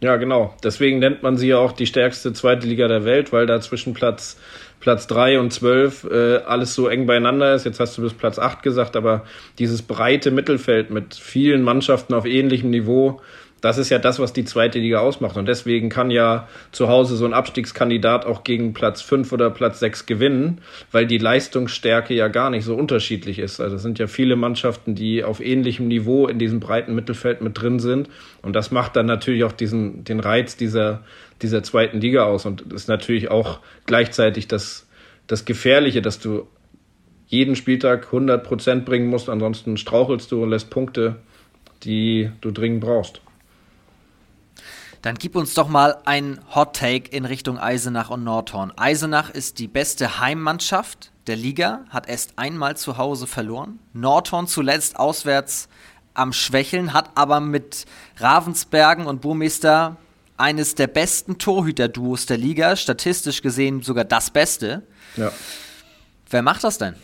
[0.00, 0.54] Ja, genau.
[0.62, 3.94] Deswegen nennt man sie ja auch die stärkste zweite Liga der Welt, weil da zwischen
[3.94, 4.36] Platz
[4.84, 7.64] Platz 3 und 12 äh, alles so eng beieinander ist.
[7.64, 9.24] Jetzt hast du bis Platz 8 gesagt, aber
[9.58, 13.22] dieses breite Mittelfeld mit vielen Mannschaften auf ähnlichem Niveau,
[13.62, 15.38] das ist ja das, was die zweite Liga ausmacht.
[15.38, 19.80] Und deswegen kann ja zu Hause so ein Abstiegskandidat auch gegen Platz 5 oder Platz
[19.80, 20.60] 6 gewinnen,
[20.92, 23.60] weil die Leistungsstärke ja gar nicht so unterschiedlich ist.
[23.60, 27.58] Also es sind ja viele Mannschaften, die auf ähnlichem Niveau in diesem breiten Mittelfeld mit
[27.58, 28.10] drin sind.
[28.42, 31.02] Und das macht dann natürlich auch diesen, den Reiz dieser,
[31.42, 34.86] dieser zweiten Liga aus und ist natürlich auch gleichzeitig das,
[35.26, 36.46] das Gefährliche, dass du
[37.26, 41.16] jeden Spieltag 100 Prozent bringen musst, ansonsten strauchelst du und lässt Punkte,
[41.82, 43.20] die du dringend brauchst.
[45.02, 48.72] Dann gib uns doch mal ein Hot Take in Richtung Eisenach und Nordhorn.
[48.76, 53.78] Eisenach ist die beste Heimmannschaft der Liga, hat erst einmal zu Hause verloren.
[53.92, 55.68] Nordhorn zuletzt auswärts
[56.14, 57.84] am Schwächeln, hat aber mit
[58.16, 59.96] Ravensbergen und Burmeister
[60.36, 64.82] eines der besten Torhüter-Duos der Liga, statistisch gesehen sogar das Beste.
[65.16, 65.32] Ja.
[66.30, 66.94] Wer macht das denn?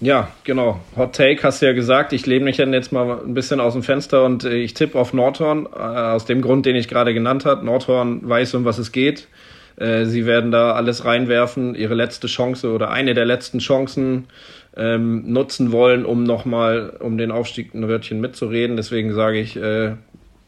[0.00, 0.80] Ja, genau.
[0.96, 2.14] Hot Take hast du ja gesagt.
[2.14, 4.98] Ich lehne mich dann jetzt mal ein bisschen aus dem Fenster und äh, ich tippe
[4.98, 7.64] auf Nordhorn, äh, aus dem Grund, den ich gerade genannt habe.
[7.66, 9.28] Nordhorn weiß, um was es geht.
[9.76, 14.28] Äh, sie werden da alles reinwerfen, ihre letzte Chance oder eine der letzten Chancen
[14.74, 18.76] ähm, nutzen wollen, um nochmal um den Aufstieg ein Wörtchen mitzureden.
[18.76, 19.96] Deswegen sage ich, äh,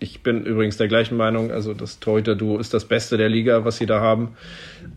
[0.03, 1.53] ich bin übrigens der gleichen Meinung.
[1.53, 4.37] Also das Torhüter-Duo ist das Beste der Liga, was sie da haben.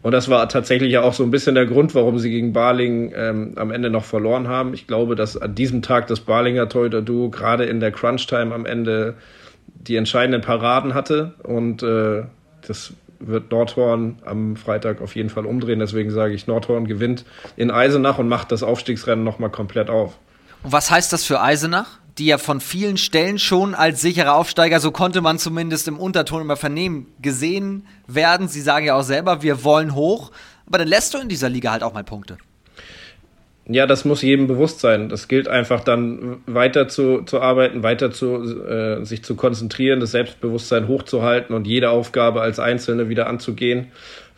[0.02, 3.14] Und das war tatsächlich ja auch so ein bisschen der Grund, warum sie gegen Barling
[3.16, 4.74] ähm, am Ende noch verloren haben.
[4.74, 9.14] Ich glaube, dass an diesem Tag das Barlinger Torhüter-Duo gerade in der Crunch-Time am Ende
[9.68, 11.36] die entscheidenden Paraden hatte.
[11.44, 12.24] Und äh,
[12.68, 15.80] das wird Nordhorn am Freitag auf jeden Fall umdrehen.
[15.80, 20.18] Deswegen sage ich, Nordhorn gewinnt in Eisenach und macht das Aufstiegsrennen nochmal komplett auf.
[20.64, 22.00] Und was heißt das für Eisenach?
[22.18, 26.42] Die ja von vielen Stellen schon als sicherer Aufsteiger, so konnte man zumindest im Unterton
[26.42, 28.48] immer vernehmen, gesehen werden.
[28.48, 30.32] Sie sagen ja auch selber, wir wollen hoch.
[30.66, 32.38] Aber dann lässt du in dieser Liga halt auch mal Punkte.
[33.68, 35.10] Ja, das muss jedem bewusst sein.
[35.10, 40.12] Das gilt einfach dann weiter zu, zu arbeiten, weiter zu, äh, sich zu konzentrieren, das
[40.12, 43.88] Selbstbewusstsein hochzuhalten und jede Aufgabe als Einzelne wieder anzugehen.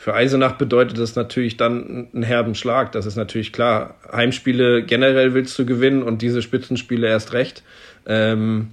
[0.08, 2.94] Für Eisenach bedeutet das natürlich dann einen herben Schlag.
[2.94, 3.96] Das ist natürlich klar.
[4.10, 7.62] Heimspiele generell willst du gewinnen und diese Spitzenspiele erst recht.
[8.06, 8.70] Ähm,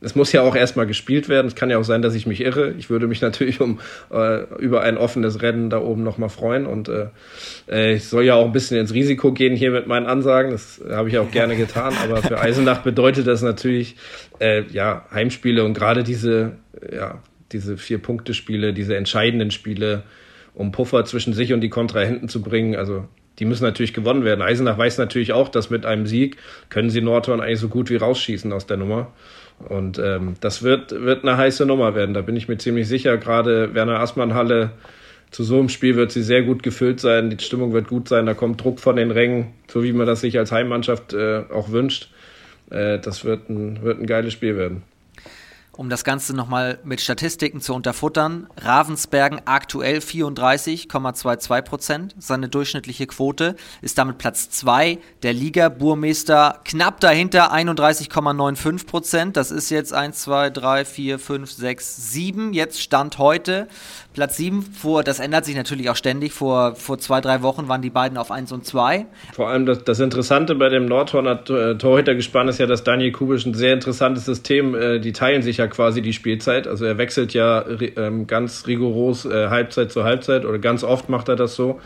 [0.00, 1.46] es muss ja auch erstmal gespielt werden.
[1.46, 2.74] Es kann ja auch sein, dass ich mich irre.
[2.76, 3.78] Ich würde mich natürlich um
[4.12, 6.66] äh, über ein offenes Rennen da oben nochmal freuen.
[6.66, 7.06] Und äh,
[7.70, 10.50] äh, ich soll ja auch ein bisschen ins Risiko gehen hier mit meinen Ansagen.
[10.50, 11.94] Das habe ich auch gerne getan.
[12.02, 13.94] Aber für Eisenach bedeutet das natürlich
[14.40, 16.56] äh, ja Heimspiele und gerade diese
[16.92, 20.02] ja diese vier Punkte Spiele, diese entscheidenden Spiele
[20.54, 22.76] um Puffer zwischen sich und die Kontrahenten zu bringen.
[22.76, 23.04] Also
[23.38, 24.42] die müssen natürlich gewonnen werden.
[24.42, 26.36] Eisenach weiß natürlich auch, dass mit einem Sieg
[26.68, 29.08] können sie Nordhorn eigentlich so gut wie rausschießen aus der Nummer.
[29.68, 33.16] Und ähm, das wird, wird eine heiße Nummer werden, da bin ich mir ziemlich sicher.
[33.18, 34.72] Gerade Werner Assmann Halle
[35.30, 38.26] zu so einem Spiel wird sie sehr gut gefüllt sein, die Stimmung wird gut sein,
[38.26, 41.70] da kommt Druck von den Rängen, so wie man das sich als Heimmannschaft äh, auch
[41.70, 42.10] wünscht.
[42.70, 44.82] Äh, das wird ein, wird ein geiles Spiel werden.
[45.76, 53.56] Um das Ganze nochmal mit Statistiken zu unterfuttern, Ravensbergen aktuell 34,22 Prozent, seine durchschnittliche Quote,
[53.82, 55.68] ist damit Platz 2 der Liga.
[55.68, 59.36] Burmeister knapp dahinter 31,95 Prozent.
[59.36, 62.52] Das ist jetzt 1, 2, 3, 4, 5, 6, 7.
[62.52, 63.66] Jetzt Stand heute.
[64.12, 66.32] Platz 7, vor, das ändert sich natürlich auch ständig.
[66.32, 69.06] Vor, vor zwei, drei Wochen waren die beiden auf 1 und 2.
[69.32, 73.44] Vor allem das, das Interessante bei dem Nordhorner äh, Torhütergespann ist ja, dass Daniel Kubisch
[73.44, 76.66] ein sehr interessantes System, äh, die teilen sich ja quasi die Spielzeit.
[76.66, 77.64] Also er wechselt ja
[77.96, 81.80] ähm, ganz rigoros äh, Halbzeit zu Halbzeit oder ganz oft macht er das so.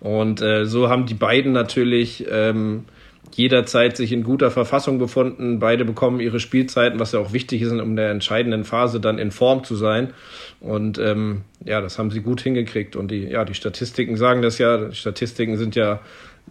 [0.00, 2.84] Und äh, so haben die beiden natürlich ähm,
[3.32, 5.58] jederzeit sich in guter Verfassung befunden.
[5.58, 9.18] Beide bekommen ihre Spielzeiten, was ja auch wichtig ist, um in der entscheidenden Phase dann
[9.18, 10.12] in Form zu sein.
[10.60, 12.96] Und ähm, ja, das haben sie gut hingekriegt.
[12.96, 14.88] Und die, ja, die Statistiken sagen das ja.
[14.88, 16.00] Die Statistiken sind ja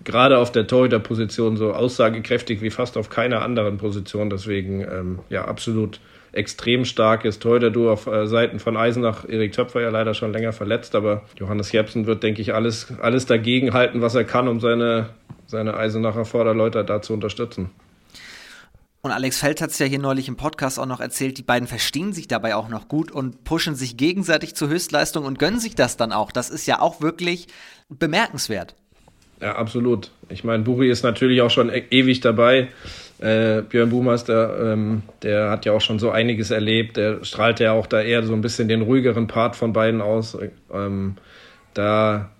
[0.04, 4.30] gerade auf der Torhüterposition so aussagekräftig wie fast auf keiner anderen Position.
[4.30, 6.00] Deswegen ähm, ja absolut
[6.34, 9.26] extrem starkes Torhüter-Duo auf äh, Seiten von Eisenach.
[9.28, 13.26] Erik Töpfer ja leider schon länger verletzt, aber Johannes Jepsen wird, denke ich, alles, alles
[13.26, 15.10] dagegen halten, was er kann, um seine
[15.54, 17.70] seine Eisenacher Vorderleute da zu unterstützen.
[19.02, 21.68] Und Alex Feld hat es ja hier neulich im Podcast auch noch erzählt, die beiden
[21.68, 25.76] verstehen sich dabei auch noch gut und pushen sich gegenseitig zur Höchstleistung und gönnen sich
[25.76, 26.32] das dann auch.
[26.32, 27.48] Das ist ja auch wirklich
[27.90, 28.76] bemerkenswert.
[29.42, 30.12] Ja, absolut.
[30.30, 32.70] Ich meine, Buri ist natürlich auch schon e ewig dabei.
[33.24, 36.98] Äh, Björn Buhmeister, ähm, der hat ja auch schon so einiges erlebt.
[36.98, 40.38] Der strahlt ja auch da eher so ein bisschen den ruhigeren Part von beiden aus.
[40.74, 41.16] Ähm,
[41.74, 42.32] da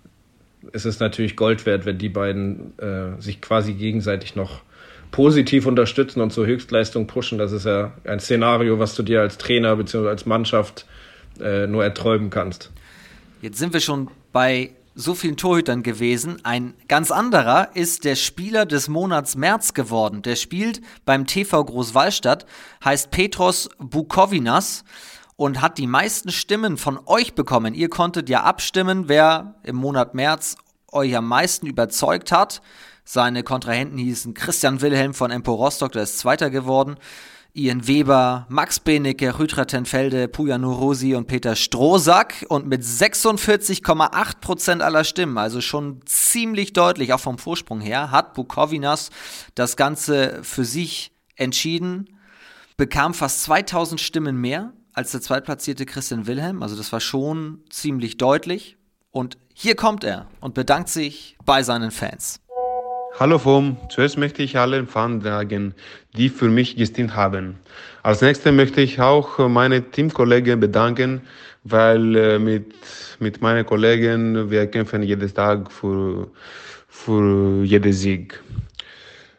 [0.72, 4.60] ist es natürlich Gold wert, wenn die beiden äh, sich quasi gegenseitig noch
[5.10, 7.38] positiv unterstützen und zur Höchstleistung pushen.
[7.38, 10.08] Das ist ja ein Szenario, was du dir als Trainer bzw.
[10.08, 10.84] als Mannschaft
[11.40, 12.70] äh, nur erträumen kannst.
[13.40, 16.44] Jetzt sind wir schon bei so vielen Torhütern gewesen.
[16.44, 20.22] Ein ganz anderer ist der Spieler des Monats März geworden.
[20.22, 22.46] Der spielt beim TV Großwallstadt,
[22.84, 24.84] heißt Petros Bukovinas
[25.36, 27.74] und hat die meisten Stimmen von euch bekommen.
[27.74, 30.56] Ihr konntet ja abstimmen, wer im Monat März
[30.92, 32.62] euch am meisten überzeugt hat.
[33.04, 36.96] Seine Kontrahenten hießen Christian Wilhelm von Empo Rostock, der ist Zweiter geworden.
[37.56, 44.82] Ian Weber, Max Benecke, Rütra Tenfelde, Puja Nurosi und Peter Strohsack und mit 46,8 Prozent
[44.82, 49.10] aller Stimmen, also schon ziemlich deutlich, auch vom Vorsprung her, hat Bukovinas
[49.54, 52.18] das Ganze für sich entschieden,
[52.76, 56.60] bekam fast 2000 Stimmen mehr als der zweitplatzierte Christian Wilhelm.
[56.60, 58.78] Also das war schon ziemlich deutlich.
[59.12, 62.40] Und hier kommt er und bedankt sich bei seinen Fans.
[63.16, 65.72] Hallo Vom, zuerst möchte ich allen Fans sagen,
[66.16, 67.60] die für mich gestimmt haben.
[68.02, 71.20] Als nächstes möchte ich auch meine Teamkollegen bedanken,
[71.62, 72.74] weil äh, mit,
[73.20, 76.26] mit meinen Kollegen wir kämpfen jeden Tag für,
[76.88, 78.42] für jeden Sieg.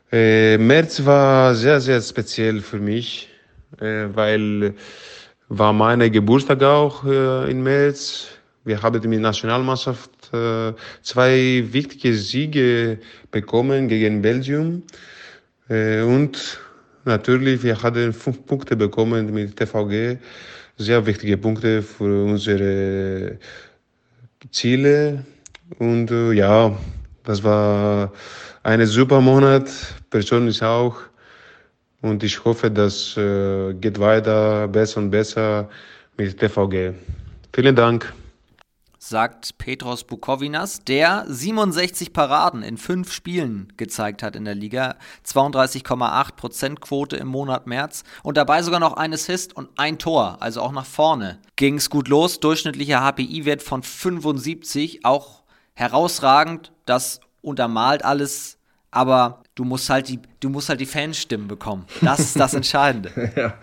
[0.10, 3.28] Äh, März war sehr, sehr speziell für mich,
[3.82, 4.74] äh, weil
[5.50, 8.35] war meine Geburtstag auch äh, im März.
[8.66, 10.74] Wir haben mit Nationalmannschaft äh,
[11.04, 12.98] zwei wichtige Siege
[13.30, 14.82] bekommen gegen Belgium.
[15.70, 16.60] Äh, und
[17.06, 20.18] natürlich, wir hatten fünf Punkte bekommen mit TVG.
[20.78, 23.38] Sehr wichtige Punkte für unsere
[24.50, 25.24] Ziele.
[25.78, 26.76] Und äh, ja,
[27.24, 28.12] das war
[28.64, 29.70] ein super Monat,
[30.10, 30.98] persönlich auch.
[32.02, 35.70] Und ich hoffe, das äh, geht weiter besser und besser
[36.18, 36.94] mit TVG.
[37.54, 38.12] Vielen Dank.
[39.08, 46.80] Sagt Petros Bukovinas, der 67 Paraden in fünf Spielen gezeigt hat in der Liga, 32,8%
[46.80, 50.72] Quote im Monat März und dabei sogar noch ein Assist und ein Tor, also auch
[50.72, 51.38] nach vorne.
[51.56, 55.44] Ging es gut los, durchschnittlicher HPI-Wert von 75, auch
[55.76, 58.58] herausragend, das untermalt alles
[58.90, 61.86] aber du musst halt die, du musst halt die Fanstimmen bekommen.
[62.02, 63.12] Das ist das Entscheidende.
[63.36, 63.54] ja,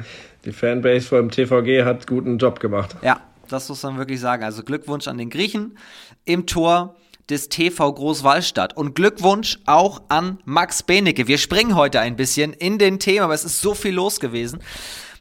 [0.44, 2.94] die Fanbase vor dem TVG hat guten Job gemacht.
[3.00, 4.44] Ja, das muss man wirklich sagen.
[4.44, 5.76] Also Glückwunsch an den Griechen
[6.24, 6.96] im Tor
[7.28, 8.76] des TV Großwallstadt.
[8.76, 11.28] Und Glückwunsch auch an Max Benecke.
[11.28, 14.60] Wir springen heute ein bisschen in den Thema, aber es ist so viel los gewesen.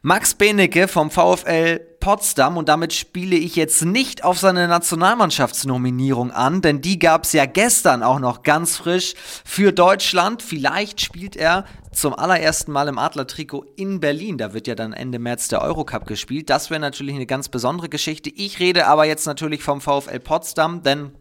[0.04, 6.60] Max Benecke vom VfL Potsdam und damit spiele ich jetzt nicht auf seine Nationalmannschaftsnominierung an,
[6.60, 10.42] denn die gab es ja gestern auch noch ganz frisch für Deutschland.
[10.42, 14.38] Vielleicht spielt er zum allerersten Mal im Adler-Trikot in Berlin.
[14.38, 16.50] Da wird ja dann Ende März der Eurocup gespielt.
[16.50, 18.28] Das wäre natürlich eine ganz besondere Geschichte.
[18.28, 21.12] Ich rede aber jetzt natürlich vom VfL Potsdam, denn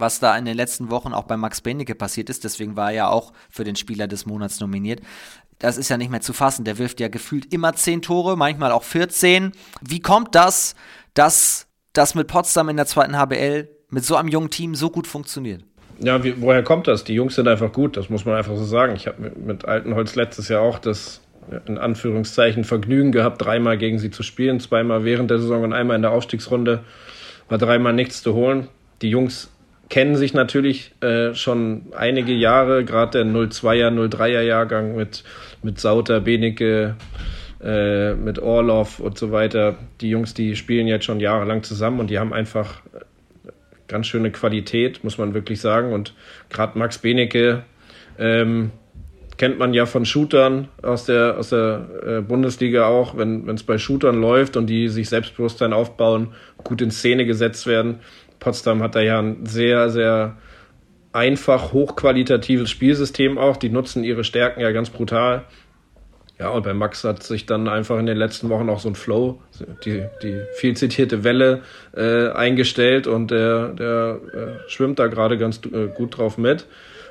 [0.00, 2.96] was da in den letzten Wochen auch bei Max Benecke passiert ist, deswegen war er
[2.96, 5.00] ja auch für den Spieler des Monats nominiert,
[5.60, 6.64] das ist ja nicht mehr zu fassen.
[6.64, 9.52] Der wirft ja gefühlt immer 10 Tore, manchmal auch 14.
[9.80, 10.74] Wie kommt das,
[11.14, 15.06] dass das mit Potsdam in der zweiten HBL mit so einem jungen Team so gut
[15.06, 15.62] funktioniert?
[16.00, 17.04] Ja, wie, woher kommt das?
[17.04, 18.96] Die Jungs sind einfach gut, das muss man einfach so sagen.
[18.96, 21.20] Ich habe mit, Altenholz letztes Jahr auch das
[21.66, 25.96] in Anführungszeichen Vergnügen gehabt, dreimal gegen sie zu spielen, zweimal während der Saison und einmal
[25.96, 26.84] in der Aufstiegsrunde.
[27.48, 28.68] War dreimal nichts zu holen.
[29.02, 29.50] Die Jungs
[29.90, 35.24] kennen sich natürlich äh, schon einige Jahre, gerade der 02er, 03er Jahrgang mit,
[35.62, 36.96] mit Sauter, Benecke,
[37.62, 39.76] äh, mit Orlov und so weiter.
[40.00, 42.82] Die Jungs, die spielen jetzt schon jahrelang zusammen und die haben einfach
[43.88, 45.92] ganz schöne Qualität, muss man wirklich sagen.
[45.92, 46.14] Und
[46.48, 47.64] gerade Max Benecke
[48.18, 48.70] ähm,
[49.36, 53.78] kennt man ja von Shootern aus der, aus der äh, Bundesliga auch, wenn es bei
[53.78, 58.00] Shootern läuft und die sich Selbstbewusstsein aufbauen, gut in Szene gesetzt werden
[58.40, 60.36] Potsdam hat da ja ein sehr, sehr
[61.12, 63.56] einfach, hochqualitatives Spielsystem auch.
[63.56, 65.44] Die nutzen ihre Stärken ja ganz brutal.
[66.38, 68.94] Ja, und bei Max hat sich dann einfach in den letzten Wochen auch so ein
[68.94, 69.42] Flow,
[69.84, 71.60] die, die viel zitierte Welle
[71.94, 76.66] äh, eingestellt und der, der äh, schwimmt da gerade ganz äh, gut drauf mit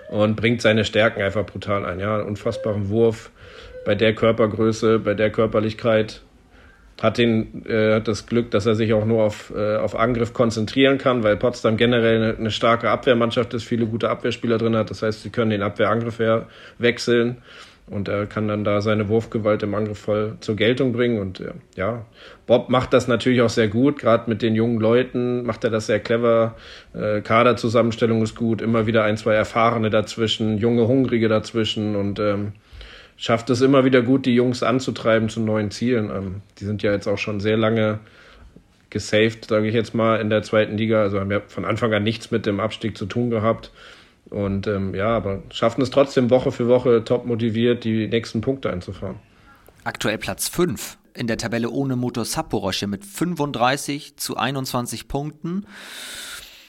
[0.09, 1.99] und bringt seine Stärken einfach brutal ein.
[1.99, 3.29] Ja, unfassbaren Wurf
[3.85, 6.23] bei der Körpergröße, bei der Körperlichkeit
[7.01, 10.97] hat, den, äh, das Glück, dass er sich auch nur auf, äh, auf Angriff konzentrieren
[10.97, 14.89] kann, weil Potsdam generell eine, eine, starke Abwehrmannschaft ist, viele gute Abwehrspieler drin hat.
[14.89, 16.19] Das heißt, sie können den Abwehrangriff
[16.77, 17.37] wechseln
[17.89, 21.19] und er kann dann da seine Wurfgewalt im Angriff voll zur Geltung bringen.
[21.19, 22.05] Und äh, ja,
[22.45, 25.87] Bob macht das natürlich auch sehr gut, gerade mit den jungen Leuten macht er das
[25.87, 26.55] sehr clever.
[26.93, 32.53] Äh, Kaderzusammenstellung ist gut, immer wieder ein, zwei Erfahrene dazwischen, junge, hungrige dazwischen und ähm,
[33.19, 36.09] schafft es immer wieder gut, die Jungs anzutreiben zu neuen Zielen.
[36.09, 37.99] Ähm, die sind ja jetzt auch schon sehr lange
[38.89, 41.01] gesaved, sage ich jetzt mal, in der zweiten Liga.
[41.03, 43.71] Also haben ja von Anfang an nichts mit dem Abstieg zu tun gehabt.
[44.29, 48.71] Und ähm, ja, aber schaffen es trotzdem Woche für Woche top motiviert, die nächsten Punkte
[48.71, 49.17] einzufahren.
[49.83, 55.65] Aktuell Platz 5 in der Tabelle ohne Motor Saporosche mit 35 zu 21 Punkten.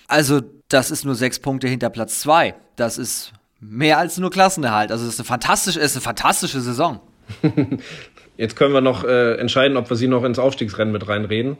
[0.09, 2.55] Also, das ist nur sechs Punkte hinter Platz 2.
[2.75, 4.90] Das ist mehr als nur Klassenerhalt.
[4.90, 7.01] Also es ist eine fantastische, ist eine fantastische Saison.
[8.37, 11.59] Jetzt können wir noch äh, entscheiden, ob wir sie noch ins Aufstiegsrennen mit reinreden.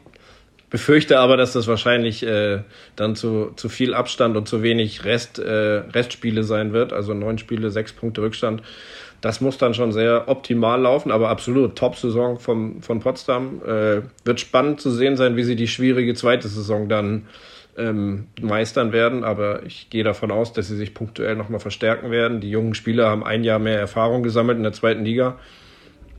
[0.71, 2.61] Befürchte aber, dass das wahrscheinlich äh,
[2.95, 6.93] dann zu, zu viel Abstand und zu wenig Rest, äh, Restspiele sein wird.
[6.93, 8.63] Also neun Spiele, sechs Punkte Rückstand.
[9.19, 13.61] Das muss dann schon sehr optimal laufen, aber absolut Top-Saison von, Potsdam.
[13.63, 17.27] Äh, wird spannend zu sehen sein, wie sie die schwierige zweite Saison dann
[17.77, 22.41] ähm, meistern werden, aber ich gehe davon aus, dass sie sich punktuell nochmal verstärken werden.
[22.41, 25.37] Die jungen Spieler haben ein Jahr mehr Erfahrung gesammelt in der zweiten Liga.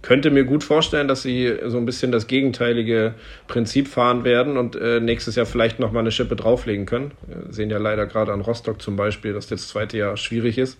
[0.00, 3.14] Könnte mir gut vorstellen, dass sie so ein bisschen das gegenteilige
[3.46, 7.12] Prinzip fahren werden und äh, nächstes Jahr vielleicht nochmal eine Schippe drauflegen können.
[7.26, 10.78] Wir sehen ja leider gerade an Rostock zum Beispiel, dass das zweite Jahr schwierig ist.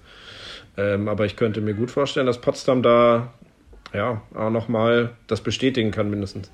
[0.76, 3.32] Ähm, aber ich könnte mir gut vorstellen, dass Potsdam da
[3.92, 6.50] ja auch nochmal das bestätigen kann, mindestens.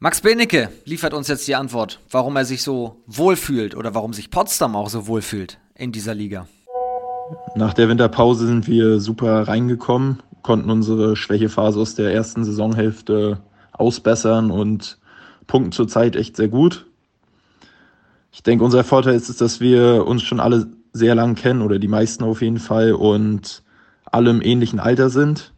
[0.00, 4.30] Max Benecke liefert uns jetzt die Antwort, warum er sich so wohlfühlt oder warum sich
[4.30, 6.46] Potsdam auch so wohlfühlt in dieser Liga.
[7.54, 13.40] Nach der Winterpause sind wir super reingekommen, konnten unsere Schwächephase aus der ersten Saisonhälfte
[13.72, 14.98] ausbessern und
[15.46, 16.86] punkten zurzeit echt sehr gut.
[18.32, 21.88] Ich denke, unser Vorteil ist, dass wir uns schon alle sehr lang kennen oder die
[21.88, 23.62] meisten auf jeden Fall und
[24.04, 25.52] alle im ähnlichen Alter sind.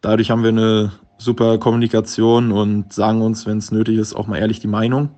[0.00, 4.38] Dadurch haben wir eine super Kommunikation und sagen uns, wenn es nötig ist, auch mal
[4.38, 5.10] ehrlich die Meinung.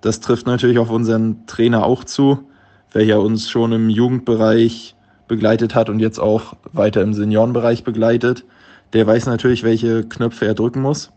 [0.00, 2.48] Das trifft natürlich auf unseren Trainer auch zu,
[2.92, 4.94] welcher uns schon im Jugendbereich
[5.26, 8.44] begleitet hat und jetzt auch weiter im Seniorenbereich begleitet.
[8.92, 11.12] Der weiß natürlich, welche Knöpfe er drücken muss.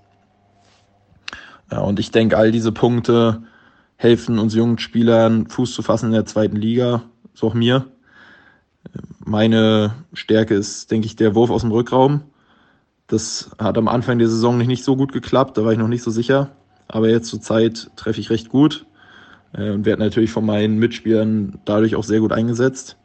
[1.71, 3.43] Ja, und ich denke, all diese Punkte
[3.95, 7.03] helfen uns jungen Spielern Fuß zu fassen in der zweiten Liga,
[7.33, 7.85] so auch mir.
[9.23, 12.21] Meine Stärke ist, denke ich, der Wurf aus dem Rückraum.
[13.11, 16.01] Das hat am Anfang der Saison nicht so gut geklappt, da war ich noch nicht
[16.01, 16.51] so sicher.
[16.87, 18.85] Aber jetzt zur Zeit treffe ich recht gut
[19.51, 22.95] äh, und werde natürlich von meinen Mitspielern dadurch auch sehr gut eingesetzt.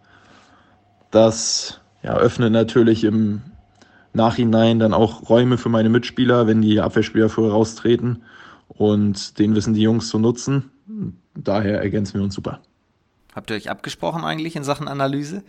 [1.11, 3.43] Das ja, öffnet natürlich im
[4.13, 8.23] Nachhinein dann auch Räume für meine Mitspieler, wenn die Abwehrspieler früher raustreten.
[8.69, 10.71] Und den wissen die Jungs zu nutzen.
[11.35, 12.61] Daher ergänzen wir uns super.
[13.37, 15.43] Habt ihr euch abgesprochen eigentlich in Sachen Analyse?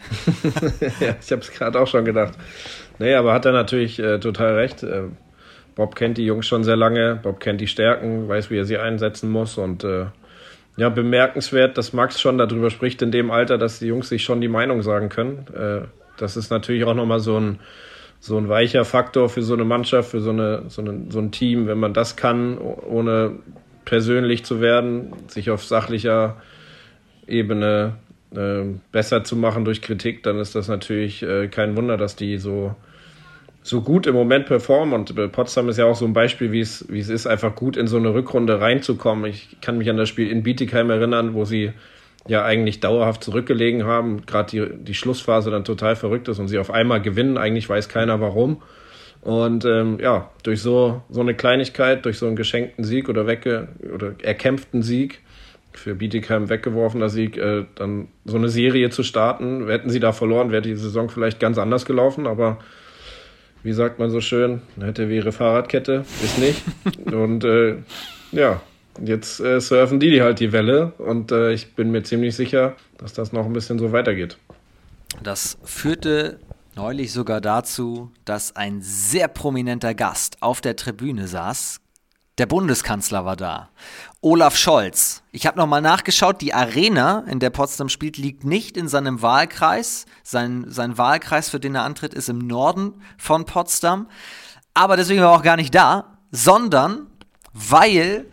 [1.00, 2.34] ja, ich habe es gerade auch schon gedacht.
[3.00, 4.84] Nee, aber hat er natürlich äh, total recht.
[4.84, 5.04] Äh,
[5.76, 8.78] Bob kennt die Jungs schon sehr lange, Bob kennt die Stärken, weiß, wie er sie
[8.78, 10.06] einsetzen muss und äh,
[10.76, 14.42] ja, bemerkenswert, dass Max schon darüber spricht in dem Alter, dass die Jungs sich schon
[14.42, 15.46] die Meinung sagen können.
[15.56, 15.88] Äh,
[16.18, 17.60] das ist natürlich auch nochmal so ein,
[18.20, 21.32] so ein weicher Faktor für so eine Mannschaft, für so, eine, so, eine, so ein
[21.32, 23.40] Team, wenn man das kann, ohne
[23.86, 26.38] persönlich zu werden, sich auf sachlicher
[27.28, 27.96] Ebene
[28.36, 32.38] äh, besser zu machen durch Kritik, dann ist das natürlich äh, kein Wunder, dass die
[32.38, 32.76] so
[33.68, 36.62] so gut im Moment performen und äh, Potsdam ist ja auch so ein Beispiel, wie
[36.62, 39.26] es, wie es ist, einfach gut in so eine Rückrunde reinzukommen.
[39.26, 41.74] Ich kann mich an das Spiel in Bietigheim erinnern, wo sie
[42.28, 46.60] ja eigentlich dauerhaft zurückgelegen haben, gerade die, die Schlussphase dann total verrückt ist und sie
[46.60, 47.38] auf einmal gewinnen.
[47.38, 48.62] Eigentlich weiß keiner warum.
[49.22, 53.68] Und ähm, ja, durch so, so eine Kleinigkeit, durch so einen geschenkten Sieg oder wegge
[53.94, 55.20] oder erkämpften Sieg,
[55.78, 59.68] für Bietigheim weggeworfener Sieg, äh, dann so eine Serie zu starten.
[59.68, 62.60] Hätten sie da verloren, wäre die Saison vielleicht ganz anders gelaufen, aber
[63.64, 66.64] wie sagt man so schön, hätte wäre Fahrradkette, ist nicht.
[67.14, 67.78] und äh,
[68.32, 68.62] ja,
[69.04, 72.76] jetzt äh, surfen die, die halt die Welle und äh, ich bin mir ziemlich sicher,
[72.98, 74.38] dass das noch ein bisschen so weitergeht.
[75.24, 76.40] Das führte
[76.76, 81.82] neulich sogar dazu, dass ein sehr prominenter Gast auf der Tribüne saß.
[82.38, 83.70] Der Bundeskanzler war da.
[84.28, 85.24] Olaf Scholz.
[85.32, 90.06] Ich habe nochmal nachgeschaut, die Arena, in der Potsdam spielt, liegt nicht in seinem Wahlkreis.
[90.22, 94.10] Sein, sein Wahlkreis, für den er antritt, ist im Norden von Potsdam.
[94.74, 97.08] Aber deswegen war er auch gar nicht da, sondern
[97.54, 98.30] weil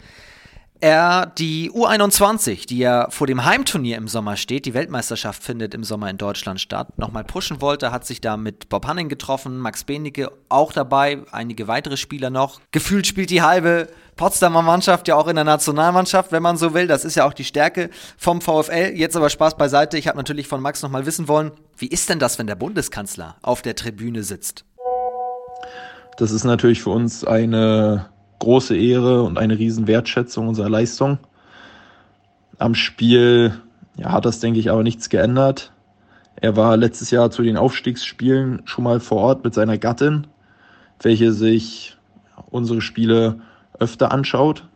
[0.84, 5.82] er die U21, die ja vor dem Heimturnier im Sommer steht, die Weltmeisterschaft findet im
[5.82, 9.84] Sommer in Deutschland statt, nochmal pushen wollte, hat sich da mit Bob Hanning getroffen, Max
[9.84, 12.60] Benecke auch dabei, einige weitere Spieler noch.
[12.70, 16.86] Gefühlt spielt die halbe Potsdamer Mannschaft ja auch in der Nationalmannschaft, wenn man so will.
[16.86, 18.92] Das ist ja auch die Stärke vom VfL.
[18.94, 19.96] Jetzt aber Spaß beiseite.
[19.96, 23.36] Ich habe natürlich von Max nochmal wissen wollen, wie ist denn das, wenn der Bundeskanzler
[23.40, 24.66] auf der Tribüne sitzt?
[26.18, 31.18] Das ist natürlich für uns eine große Ehre und eine riesen Wertschätzung unserer Leistung.
[32.58, 33.60] Am Spiel
[33.96, 35.72] ja, hat das, denke ich, aber nichts geändert.
[36.36, 40.26] Er war letztes Jahr zu den Aufstiegsspielen schon mal vor Ort mit seiner Gattin,
[41.00, 41.96] welche sich
[42.50, 43.40] unsere Spiele
[43.78, 44.68] öfter anschaut.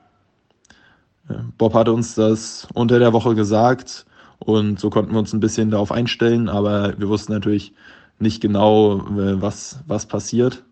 [1.59, 4.06] Bob hatte uns das unter der Woche gesagt
[4.38, 7.74] und so konnten wir uns ein bisschen darauf einstellen, aber wir wussten natürlich
[8.18, 10.64] nicht genau, was, was passiert.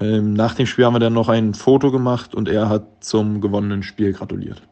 [0.00, 3.40] Ähm, nach dem Spiel haben wir dann noch ein Foto gemacht und er hat zum
[3.40, 4.62] gewonnenen Spiel gratuliert.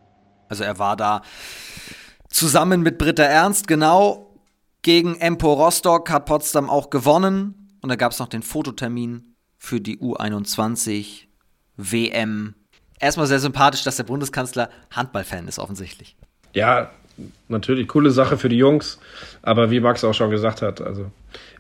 [0.49, 1.23] Also er war da
[2.29, 4.35] zusammen mit Britta Ernst, genau.
[4.83, 7.69] Gegen Empo Rostock hat Potsdam auch gewonnen.
[7.83, 11.27] Und da gab es noch den Fototermin für die U21
[11.77, 12.55] WM.
[12.99, 16.17] Erstmal sehr sympathisch, dass der Bundeskanzler Handballfan ist, offensichtlich.
[16.55, 16.91] Ja,
[17.49, 18.99] natürlich coole Sache für die Jungs,
[19.43, 21.11] aber wie Max auch schon gesagt hat, also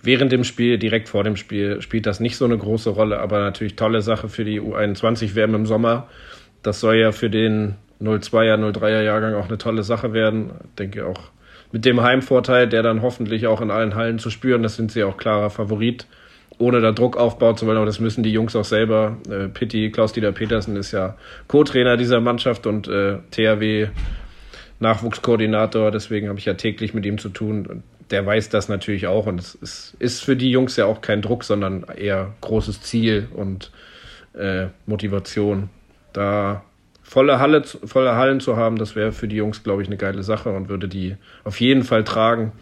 [0.03, 3.40] während dem Spiel, direkt vor dem Spiel, spielt das nicht so eine große Rolle, aber
[3.40, 6.09] natürlich tolle Sache für die U21 WM im Sommer.
[6.62, 10.51] Das soll ja für den 02er, 03er Jahrgang auch eine tolle Sache werden.
[10.64, 11.30] Ich denke auch
[11.72, 15.05] mit dem Heimvorteil, der dann hoffentlich auch in allen Hallen zu spüren, das sind sie
[15.05, 16.07] auch klarer Favorit,
[16.59, 19.16] ohne da Druck aufbauen zu wollen, aber das müssen die Jungs auch selber.
[19.30, 23.88] Äh, Pitti, Klaus-Dieter Petersen ist ja Co-Trainer dieser Mannschaft und äh, THW
[24.80, 27.82] Nachwuchskoordinator, deswegen habe ich ja täglich mit ihm zu tun.
[28.11, 31.22] Der weiß das natürlich auch und es ist, ist für die Jungs ja auch kein
[31.22, 33.70] Druck, sondern eher großes Ziel und
[34.34, 35.70] äh, Motivation.
[36.12, 36.64] Da
[37.02, 40.22] volle Halle, volle Hallen zu haben, das wäre für die Jungs, glaube ich, eine geile
[40.22, 42.52] Sache und würde die auf jeden Fall tragen,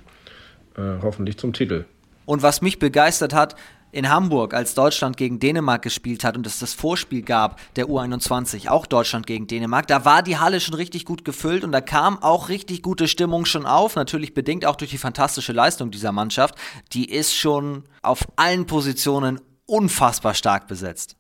[0.76, 1.84] äh, hoffentlich zum Titel.
[2.24, 3.56] Und was mich begeistert hat,
[3.92, 8.68] in Hamburg, als Deutschland gegen Dänemark gespielt hat und es das Vorspiel gab, der U21,
[8.68, 12.22] auch Deutschland gegen Dänemark, da war die Halle schon richtig gut gefüllt und da kam
[12.22, 16.54] auch richtig gute Stimmung schon auf, natürlich bedingt auch durch die fantastische Leistung dieser Mannschaft.
[16.92, 21.16] Die ist schon auf allen Positionen unfassbar stark besetzt.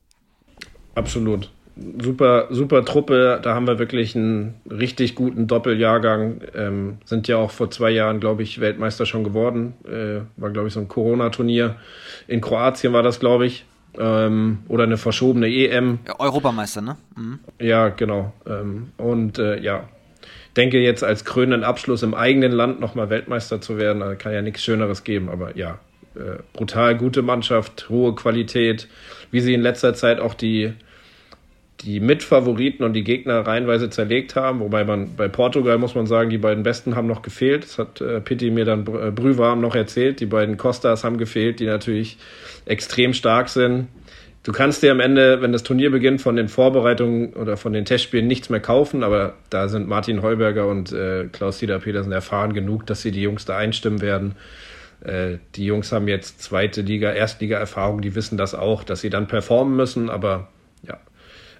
[0.94, 1.50] Absolut
[2.00, 3.40] super, super Truppe.
[3.42, 6.40] Da haben wir wirklich einen richtig guten Doppeljahrgang.
[6.54, 9.74] Ähm, sind ja auch vor zwei Jahren, glaube ich, Weltmeister schon geworden.
[9.84, 11.76] Äh, war, glaube ich, so ein Corona-Turnier.
[12.26, 13.64] In Kroatien war das, glaube ich.
[13.98, 15.98] Ähm, oder eine verschobene EM.
[16.18, 16.96] Europameister, ne?
[17.16, 17.40] Mhm.
[17.58, 18.32] Ja, genau.
[18.46, 19.88] Ähm, und äh, ja,
[20.56, 24.42] denke jetzt als krönenden Abschluss im eigenen Land nochmal Weltmeister zu werden, also kann ja
[24.42, 25.28] nichts Schöneres geben.
[25.28, 25.78] Aber ja,
[26.14, 28.88] äh, brutal gute Mannschaft, hohe Qualität.
[29.30, 30.74] Wie sie in letzter Zeit auch die
[31.80, 34.60] die Mitfavoriten und die Gegner reihenweise zerlegt haben.
[34.60, 37.64] Wobei man bei Portugal muss man sagen, die beiden Besten haben noch gefehlt.
[37.64, 40.20] Das hat äh, Pitti mir dann äh, brühwarm noch erzählt.
[40.20, 42.18] Die beiden Costas haben gefehlt, die natürlich
[42.66, 43.88] extrem stark sind.
[44.42, 47.84] Du kannst dir am Ende, wenn das Turnier beginnt, von den Vorbereitungen oder von den
[47.84, 52.86] Testspielen nichts mehr kaufen, aber da sind Martin Heuberger und äh, Klaus-Dieter Petersen erfahren genug,
[52.86, 54.36] dass sie die Jungs da einstimmen werden.
[55.04, 59.26] Äh, die Jungs haben jetzt zweite Liga, Erstliga-Erfahrung, die wissen das auch, dass sie dann
[59.26, 60.48] performen müssen, aber
[60.86, 60.98] ja,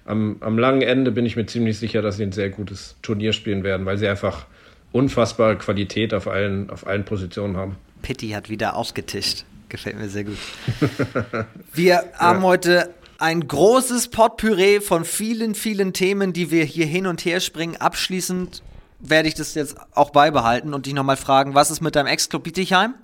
[0.09, 3.31] am, am langen Ende bin ich mir ziemlich sicher, dass sie ein sehr gutes Turnier
[3.31, 4.45] spielen werden, weil sie einfach
[4.91, 7.75] unfassbare Qualität auf allen, auf allen Positionen haben.
[8.01, 9.45] Pitti hat wieder ausgetischt.
[9.69, 10.37] Gefällt mir sehr gut.
[11.73, 12.45] Wir haben ja.
[12.45, 12.89] heute
[13.19, 17.75] ein großes Potpüree von vielen, vielen Themen, die wir hier hin und her springen.
[17.75, 18.63] Abschließend
[18.99, 22.43] werde ich das jetzt auch beibehalten und dich nochmal fragen, was ist mit deinem Ex-Club
[22.43, 22.95] Bietigheim?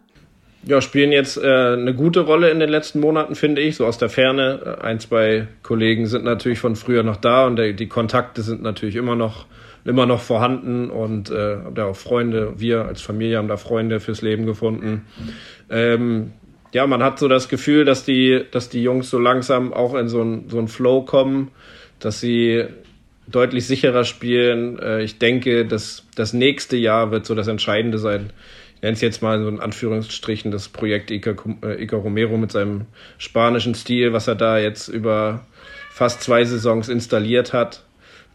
[0.68, 3.99] Ja, spielen jetzt äh, eine gute Rolle in den letzten Monaten, finde ich, so aus
[3.99, 4.80] der Ferne.
[4.82, 8.95] Ein, zwei Kollegen sind natürlich von früher noch da und der, die Kontakte sind natürlich
[8.95, 9.45] immer noch,
[9.86, 14.24] immer noch vorhanden und äh, da auch Freunde, wir als Familie haben da Freunde fürs
[14.24, 15.05] Leben gefunden.
[15.70, 16.34] Ähm,
[16.74, 20.07] ja, man hat so das Gefühl, dass die, dass die Jungs so langsam auch in
[20.07, 21.51] so ein, so Flow kommen,
[21.99, 22.66] dass sie
[23.28, 24.80] deutlich sicherer spielen.
[24.80, 28.32] Äh, ich denke, dass das nächste Jahr wird so das Entscheidende sein
[28.86, 32.86] nenne es jetzt mal so in Anführungsstrichen, das Projekt äh, Iker Romero mit seinem
[33.18, 35.48] spanischen Stil, was er da jetzt über
[35.90, 37.84] fast zwei Saisons installiert hat.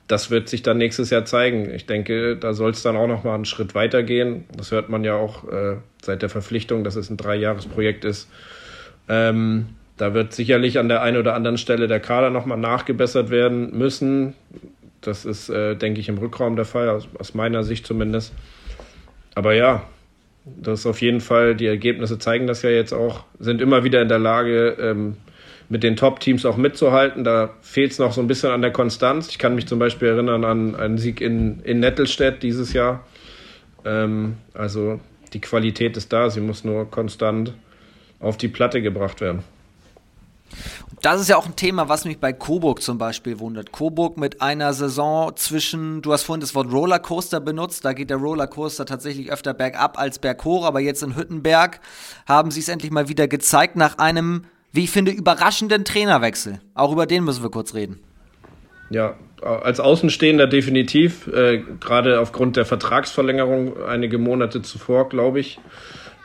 [0.09, 1.73] Das wird sich dann nächstes Jahr zeigen.
[1.73, 4.45] Ich denke, da soll es dann auch noch mal einen Schritt weiter gehen.
[4.57, 8.29] Das hört man ja auch äh, seit der Verpflichtung, dass es ein Dreijahresprojekt ist.
[9.09, 13.31] Ähm, da wird sicherlich an der einen oder anderen Stelle der Kader noch mal nachgebessert
[13.31, 14.35] werden müssen.
[15.01, 18.33] Das ist, äh, denke ich, im Rückraum der Fall, aus, aus meiner Sicht zumindest.
[19.37, 19.85] Aber ja,
[20.45, 24.01] das ist auf jeden Fall, die Ergebnisse zeigen das ja jetzt auch, sind immer wieder
[24.01, 25.16] in der Lage, ähm,
[25.68, 27.22] mit den Top-Teams auch mitzuhalten.
[27.24, 29.28] Da fehlt es noch so ein bisschen an der Konstanz.
[29.28, 33.07] Ich kann mich zum Beispiel erinnern an einen Sieg in, in Nettelstedt dieses Jahr.
[33.84, 35.01] Ähm, also
[35.32, 37.55] die Qualität ist da, sie muss nur konstant
[38.18, 39.45] auf die Platte gebracht werden.
[41.03, 43.73] Das ist ja auch ein Thema, was mich bei Coburg zum Beispiel wundert.
[43.73, 48.19] Coburg mit einer Saison zwischen, du hast vorhin das Wort Rollercoaster benutzt, da geht der
[48.19, 51.81] Rollercoaster tatsächlich öfter bergab als berghoch, aber jetzt in Hüttenberg
[52.27, 56.61] haben sie es endlich mal wieder gezeigt nach einem, wie ich finde, überraschenden Trainerwechsel.
[56.75, 58.01] Auch über den müssen wir kurz reden.
[58.91, 65.61] Ja, als Außenstehender definitiv, äh, gerade aufgrund der Vertragsverlängerung einige Monate zuvor, glaube ich.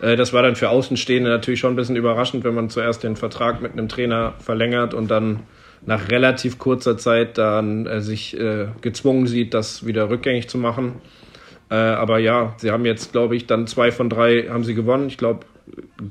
[0.02, 3.16] Äh, das war dann für Außenstehende natürlich schon ein bisschen überraschend, wenn man zuerst den
[3.16, 5.42] Vertrag mit einem Trainer verlängert und dann
[5.86, 10.96] nach relativ kurzer Zeit dann äh, sich äh, gezwungen sieht, das wieder rückgängig zu machen.
[11.70, 15.08] Äh, aber ja, sie haben jetzt, glaube ich, dann zwei von drei haben sie gewonnen.
[15.08, 15.46] Ich glaube,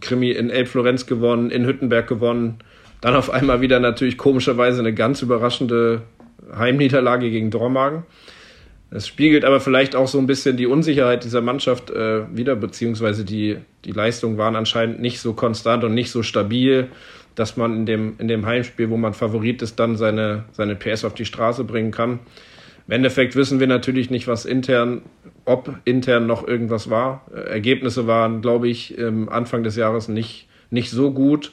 [0.00, 2.58] Krimi in Elbflorenz gewonnen, in Hüttenberg gewonnen.
[3.00, 6.02] Dann auf einmal wieder natürlich komischerweise eine ganz überraschende
[6.56, 8.04] Heimniederlage gegen Dormagen.
[8.94, 13.24] Es spiegelt aber vielleicht auch so ein bisschen die Unsicherheit dieser Mannschaft äh, wieder, beziehungsweise
[13.24, 16.86] die, die Leistungen waren anscheinend nicht so konstant und nicht so stabil,
[17.34, 21.04] dass man in dem, in dem Heimspiel, wo man Favorit ist, dann seine, seine PS
[21.04, 22.20] auf die Straße bringen kann.
[22.86, 25.02] Im Endeffekt wissen wir natürlich nicht, was intern,
[25.44, 27.26] ob intern noch irgendwas war.
[27.34, 31.50] Äh, Ergebnisse waren, glaube ich, Anfang des Jahres nicht, nicht so gut.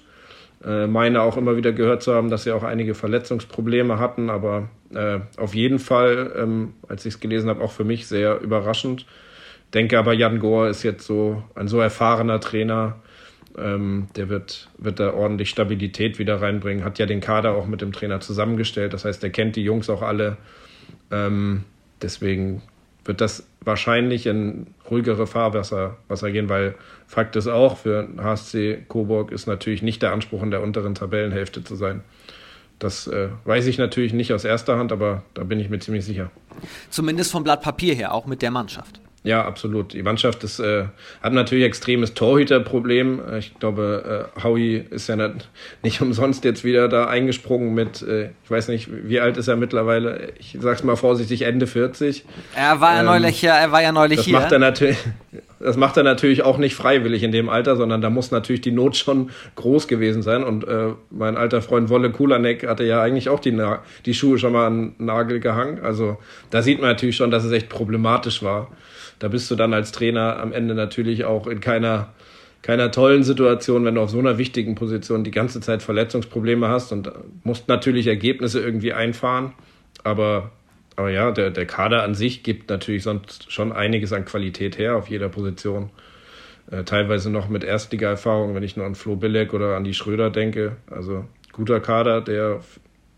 [0.63, 4.69] Äh, meine auch immer wieder gehört zu haben, dass sie auch einige Verletzungsprobleme hatten, aber
[4.93, 9.05] äh, auf jeden Fall, ähm, als ich es gelesen habe, auch für mich sehr überraschend.
[9.73, 12.97] Denke aber, Jan Gohr ist jetzt so ein so erfahrener Trainer,
[13.57, 16.83] ähm, der wird, wird da ordentlich Stabilität wieder reinbringen.
[16.83, 19.89] Hat ja den Kader auch mit dem Trainer zusammengestellt, das heißt, er kennt die Jungs
[19.89, 20.37] auch alle.
[21.09, 21.63] Ähm,
[22.01, 22.61] deswegen
[23.03, 26.75] wird das wahrscheinlich in ruhigere Fahrwasser Wasser gehen, weil
[27.07, 31.63] Fakt ist auch, für HSC Coburg ist natürlich nicht der Anspruch, in der unteren Tabellenhälfte
[31.63, 32.01] zu sein.
[32.79, 36.03] Das äh, weiß ich natürlich nicht aus erster Hand, aber da bin ich mir ziemlich
[36.03, 36.31] sicher.
[36.89, 38.99] Zumindest vom Blatt Papier her, auch mit der Mannschaft.
[39.23, 39.93] Ja, absolut.
[39.93, 40.85] Die Mannschaft ist, äh,
[41.21, 43.21] hat natürlich extremes Torhüterproblem.
[43.37, 45.47] Ich glaube, äh, Howie ist ja nicht,
[45.83, 49.57] nicht umsonst jetzt wieder da eingesprungen mit, äh, ich weiß nicht, wie alt ist er
[49.57, 50.33] mittlerweile?
[50.39, 52.25] Ich sag's mal vorsichtig, Ende 40.
[52.55, 54.39] Er war ja ähm, neulich hier, er war ja neulich das hier.
[54.39, 54.97] Macht er natürlich,
[55.59, 58.71] das macht er natürlich auch nicht freiwillig in dem Alter, sondern da muss natürlich die
[58.71, 60.43] Not schon groß gewesen sein.
[60.43, 64.39] Und äh, mein alter Freund Wolle Kulanek hatte ja eigentlich auch die, Na die Schuhe
[64.39, 65.79] schon mal an den Nagel gehangen.
[65.83, 66.17] Also
[66.49, 68.69] da sieht man natürlich schon, dass es echt problematisch war
[69.21, 72.09] da bist du dann als Trainer am Ende natürlich auch in keiner,
[72.63, 76.91] keiner tollen Situation, wenn du auf so einer wichtigen Position die ganze Zeit Verletzungsprobleme hast
[76.91, 77.11] und
[77.43, 79.53] musst natürlich Ergebnisse irgendwie einfahren.
[80.03, 80.49] Aber,
[80.95, 84.95] aber ja, der, der Kader an sich gibt natürlich sonst schon einiges an Qualität her
[84.95, 85.91] auf jeder Position.
[86.71, 90.31] Äh, teilweise noch mit Erstliga-Erfahrung, wenn ich nur an Flo Billek oder an die Schröder
[90.31, 90.77] denke.
[90.89, 92.61] Also guter Kader, der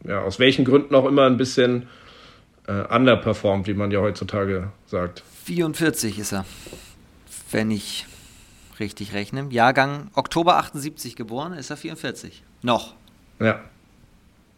[0.05, 1.87] ja, aus welchen Gründen auch immer ein bisschen
[2.67, 5.23] äh, underperformt, wie man ja heutzutage sagt.
[5.43, 6.45] 44 ist er,
[7.51, 8.05] wenn ich
[8.79, 9.47] richtig rechne.
[9.49, 12.43] Jahrgang Oktober 78 geboren, ist er 44.
[12.61, 12.93] Noch.
[13.39, 13.59] Ja.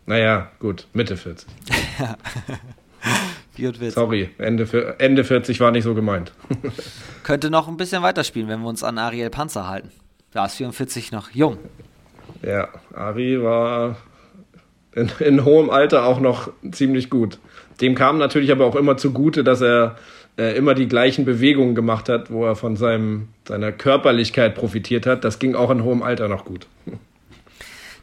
[0.05, 1.49] Naja, gut, Mitte 40.
[3.55, 3.93] 44.
[3.95, 6.31] Sorry, Ende, Ende 40 war nicht so gemeint.
[7.23, 9.91] Könnte noch ein bisschen weiterspielen, wenn wir uns an Ariel Panzer halten.
[10.31, 11.57] Da ist 44 noch jung.
[12.43, 13.97] Ja, Ari war
[14.93, 17.39] in, in hohem Alter auch noch ziemlich gut.
[17.81, 19.97] Dem kam natürlich aber auch immer zugute, dass er
[20.37, 25.23] äh, immer die gleichen Bewegungen gemacht hat, wo er von seinem, seiner Körperlichkeit profitiert hat.
[25.23, 26.67] Das ging auch in hohem Alter noch gut.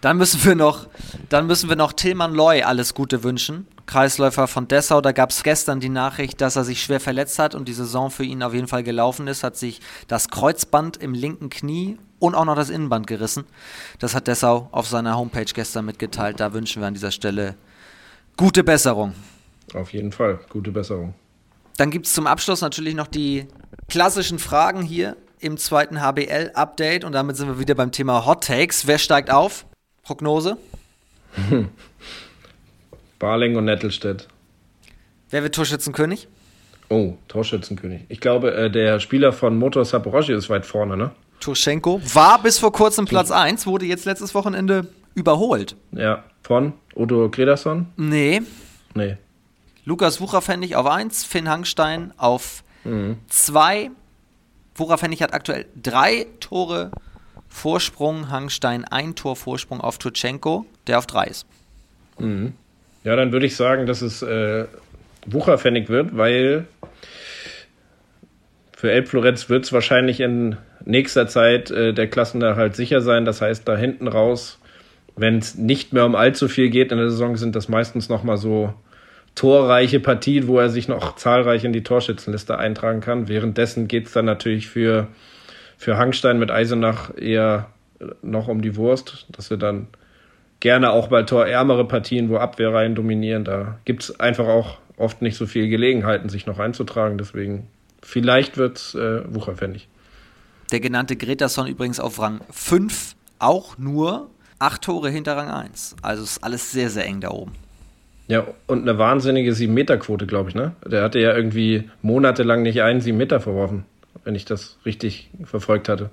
[0.03, 0.89] Dann müssen wir noch,
[1.29, 3.69] dann müssen wir noch Tilman Loy alles Gute wünschen.
[3.87, 5.01] Kreisläufer von Dessau.
[5.01, 8.11] Da gab es gestern die Nachricht, dass er sich schwer verletzt hat und die Saison
[8.11, 9.45] für ihn auf jeden Fall gelaufen ist.
[9.45, 13.45] Hat sich das Kreuzband im linken Knie und auch noch das Innenband gerissen.
[14.01, 16.41] Das hat Dessau auf seiner Homepage gestern mitgeteilt.
[16.41, 17.55] Da wünschen wir an dieser Stelle
[18.37, 19.15] gute Besserung.
[19.73, 21.15] Auf jeden Fall, gute Besserung.
[21.83, 23.49] Dann gibt es zum Abschluss natürlich noch die
[23.89, 28.87] klassischen Fragen hier im zweiten HBL-Update und damit sind wir wieder beim Thema Hot Takes.
[28.87, 29.67] Wer steigt auf?
[30.05, 30.59] Prognose?
[33.19, 34.29] Barling und Nettelstedt.
[35.31, 36.29] Wer wird Torschützenkönig?
[36.89, 38.03] Oh, Torschützenkönig.
[38.09, 41.11] Ich glaube, äh, der Spieler von Motor Saporoshi ist weit vorne, ne?
[41.41, 45.75] Turschenko war bis vor kurzem Platz 1, wurde jetzt letztes Wochenende überholt.
[45.91, 47.89] Ja, von Odo Grederson?
[47.97, 48.41] Nee.
[48.95, 49.17] Nee.
[49.85, 52.63] Lukas Wucherpfennig auf 1, Finn Hangstein auf
[53.29, 53.89] 2.
[53.89, 53.97] Mhm.
[54.75, 56.91] Wucherpfennig hat aktuell drei Tore
[57.49, 61.47] Vorsprung, Hangstein ein Tor Vorsprung auf Turchenko, der auf 3 ist.
[62.19, 62.55] Mhm.
[63.05, 64.67] Ja, dann würde ich sagen, dass es äh,
[65.27, 66.67] Wucherpfennig wird, weil
[68.77, 73.25] für Elbflorenz wird es wahrscheinlich in nächster Zeit äh, der Klassenerhalt sicher sein.
[73.25, 74.59] Das heißt, da hinten raus,
[75.17, 78.39] wenn es nicht mehr um allzu viel geht in der Saison, sind das meistens nochmal
[78.39, 78.73] so
[79.35, 83.29] torreiche Partien, wo er sich noch zahlreich in die Torschützenliste eintragen kann.
[83.29, 85.09] Währenddessen geht es dann natürlich für,
[85.79, 87.69] für Hangstein mit Eisenach eher
[88.23, 89.87] noch um die Wurst, dass wir dann
[90.61, 95.37] gerne auch bei torärmere Partien, wo Abwehrreihen dominieren, da gibt es einfach auch oft nicht
[95.37, 97.19] so viele Gelegenheiten, sich noch einzutragen.
[97.19, 97.67] Deswegen
[98.03, 99.89] vielleicht wird es äh, wucherfändig.
[100.71, 105.97] Der genannte Gretason übrigens auf Rang 5, auch nur 8 Tore hinter Rang 1.
[106.03, 107.53] Also ist alles sehr, sehr eng da oben.
[108.29, 110.73] Ja, und eine wahnsinnige 7-Meter-Quote, glaube ich, ne?
[110.87, 113.85] Der hatte ja irgendwie monatelang nicht einen 7 Meter verworfen,
[114.25, 116.11] wenn ich das richtig verfolgt hatte.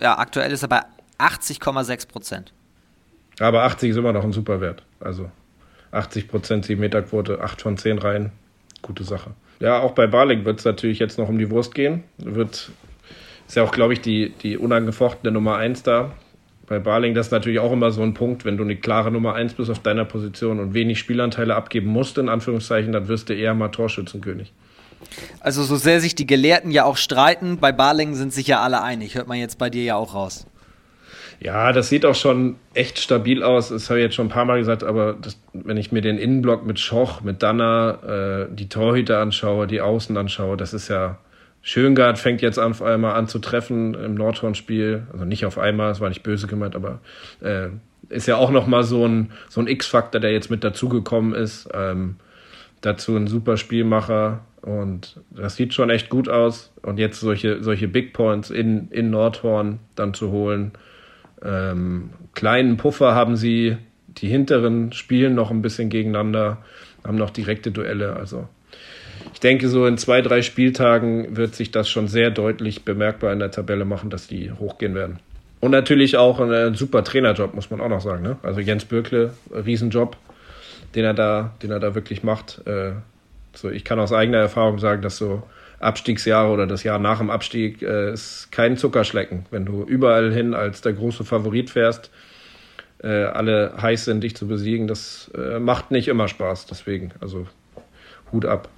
[0.00, 0.82] Ja, aktuell ist er bei
[1.18, 2.52] 80,6 Prozent.
[3.40, 4.82] Aber 80 ist immer noch ein super Wert.
[5.00, 5.30] Also
[5.90, 8.32] 80 Prozent 7-Meter-Quote, 8 von 10 Reihen,
[8.82, 9.30] gute Sache.
[9.60, 12.04] Ja, auch bei Barling wird es natürlich jetzt noch um die Wurst gehen.
[12.18, 12.70] Wird,
[13.46, 16.12] ist ja auch, glaube ich, die, die unangefochtene Nummer 1 da.
[16.68, 19.34] Bei Barling, das ist natürlich auch immer so ein Punkt, wenn du eine klare Nummer
[19.34, 23.34] 1 bist auf deiner Position und wenig Spielanteile abgeben musst, in Anführungszeichen, dann wirst du
[23.34, 24.52] eher mal Torschützenkönig.
[25.40, 28.82] Also so sehr sich die Gelehrten ja auch streiten, bei Barling sind sich ja alle
[28.82, 29.14] einig.
[29.14, 30.46] Hört man jetzt bei dir ja auch raus.
[31.40, 33.68] Ja, das sieht auch schon echt stabil aus.
[33.68, 36.18] Das habe ich jetzt schon ein paar Mal gesagt, aber das, wenn ich mir den
[36.18, 41.18] Innenblock mit Schoch, mit Danner, äh, die Torhüter anschaue, die Außen anschaue, das ist ja.
[41.68, 45.02] Schöngard fängt jetzt auf einmal an zu treffen im Nordhorn-Spiel.
[45.12, 47.00] Also nicht auf einmal, das war nicht böse gemeint, aber
[47.42, 47.68] äh,
[48.08, 51.68] ist ja auch nochmal so ein, so ein X-Faktor, der jetzt mit dazugekommen ist.
[51.74, 52.16] Ähm,
[52.80, 56.72] dazu ein super Spielmacher und das sieht schon echt gut aus.
[56.80, 60.72] Und jetzt solche, solche Big Points in, in Nordhorn dann zu holen,
[61.44, 66.64] ähm, kleinen Puffer haben sie, die hinteren spielen noch ein bisschen gegeneinander,
[67.04, 68.16] haben noch direkte Duelle.
[68.16, 68.48] Also
[69.32, 73.38] ich denke, so in zwei, drei Spieltagen wird sich das schon sehr deutlich bemerkbar in
[73.38, 75.18] der Tabelle machen, dass die hochgehen werden.
[75.60, 78.22] Und natürlich auch ein super Trainerjob, muss man auch noch sagen.
[78.22, 78.36] Ne?
[78.42, 80.16] Also Jens Bürkle, Riesenjob,
[80.94, 82.62] den er da, den er da wirklich macht.
[82.66, 82.92] Äh,
[83.54, 85.42] so, ich kann aus eigener Erfahrung sagen, dass so
[85.80, 89.46] Abstiegsjahre oder das Jahr nach dem Abstieg äh, ist kein Zuckerschlecken.
[89.50, 92.10] Wenn du überall hin als der große Favorit fährst,
[93.02, 96.66] äh, alle heiß sind, dich zu besiegen, das äh, macht nicht immer Spaß.
[96.66, 97.46] Deswegen, also
[98.32, 98.68] Hut ab.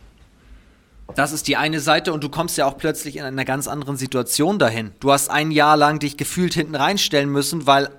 [1.14, 3.96] Das ist die eine Seite und du kommst ja auch plötzlich in einer ganz anderen
[3.96, 4.92] Situation dahin.
[5.00, 7.90] Du hast ein Jahr lang dich gefühlt hinten reinstellen müssen, weil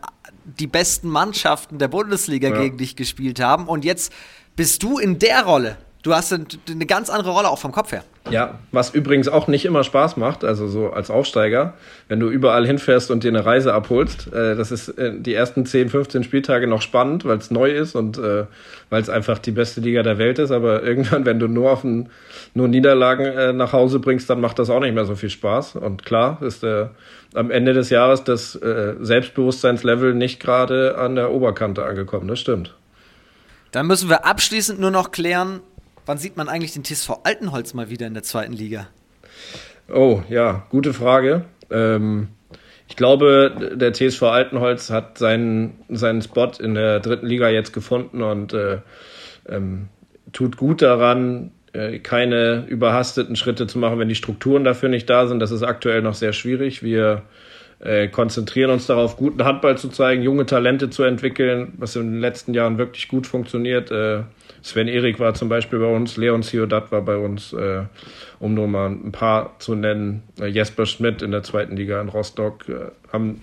[0.46, 2.58] die besten Mannschaften der Bundesliga ja.
[2.58, 4.12] gegen dich gespielt haben und jetzt
[4.56, 5.78] bist du in der Rolle.
[6.04, 8.04] Du hast eine ganz andere Rolle auch vom Kopf her.
[8.30, 11.74] Ja, was übrigens auch nicht immer Spaß macht, also so als Aufsteiger,
[12.08, 14.32] wenn du überall hinfährst und dir eine Reise abholst.
[14.32, 17.96] Äh, das ist äh, die ersten 10, 15 Spieltage noch spannend, weil es neu ist
[17.96, 18.46] und äh,
[18.92, 20.52] weil es einfach die beste Liga der Welt ist.
[20.52, 22.10] Aber irgendwann, wenn du nur auf ein,
[22.54, 25.78] nur Niederlagen äh, nach Hause bringst, dann macht das auch nicht mehr so viel Spaß.
[25.78, 26.88] Und klar ist äh,
[27.34, 32.28] am Ende des Jahres das äh, Selbstbewusstseinslevel nicht gerade an der Oberkante angekommen.
[32.28, 32.76] Das stimmt.
[33.72, 35.62] Dann müssen wir abschließend nur noch klären,
[36.06, 38.88] Wann sieht man eigentlich den TSV Altenholz mal wieder in der zweiten Liga?
[39.94, 41.46] Oh, ja, gute Frage.
[41.70, 42.30] Ähm,
[42.88, 48.22] ich glaube, der TSV Altenholz hat seinen, seinen Spot in der dritten Liga jetzt gefunden
[48.22, 48.80] und äh,
[49.48, 49.88] ähm,
[50.34, 55.28] tut gut daran, äh, keine überhasteten Schritte zu machen, wenn die Strukturen dafür nicht da
[55.28, 55.40] sind.
[55.40, 56.84] Das ist aktuell noch sehr schwierig.
[56.84, 57.24] Wir
[57.80, 62.20] äh, konzentrieren uns darauf, guten Handball zu zeigen, junge Talente zu entwickeln, was in den
[62.20, 63.90] letzten Jahren wirklich gut funktioniert.
[63.92, 64.24] Äh,
[64.62, 67.84] Sven Erik war zum Beispiel bei uns, Leon Ciodat war bei uns, äh,
[68.40, 70.24] um nur mal ein paar zu nennen.
[70.40, 73.42] Äh, Jesper Schmidt in der zweiten Liga in Rostock äh, haben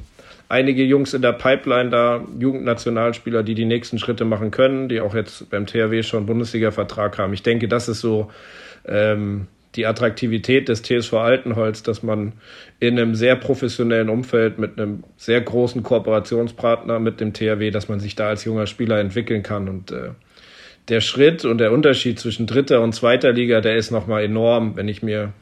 [0.49, 5.15] einige Jungs in der Pipeline da, Jugendnationalspieler, die die nächsten Schritte machen können, die auch
[5.15, 7.33] jetzt beim THW schon Bundesliga-Vertrag haben.
[7.33, 8.31] Ich denke, das ist so
[8.87, 12.33] ähm, die Attraktivität des TSV Altenholz, dass man
[12.81, 18.01] in einem sehr professionellen Umfeld mit einem sehr großen Kooperationspartner mit dem THW, dass man
[18.01, 20.11] sich da als junger Spieler entwickeln kann und äh,
[20.89, 24.89] der Schritt und der Unterschied zwischen dritter und zweiter Liga, der ist nochmal enorm, wenn
[24.89, 25.33] ich mir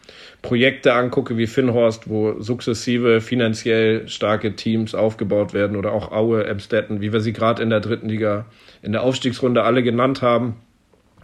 [0.43, 7.01] Projekte angucke wie Finnhorst, wo sukzessive finanziell starke Teams aufgebaut werden oder auch Aue, Emstetten,
[7.01, 8.47] wie wir sie gerade in der dritten Liga
[8.83, 10.57] in der Aufstiegsrunde alle genannt haben.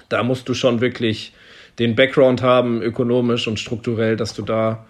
[0.09, 1.33] Da musst du schon wirklich
[1.79, 4.87] den Background haben, ökonomisch und strukturell, dass du da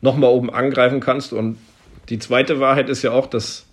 [0.00, 1.32] nochmal oben angreifen kannst.
[1.32, 1.58] Und
[2.08, 3.66] die zweite Wahrheit ist ja auch, dass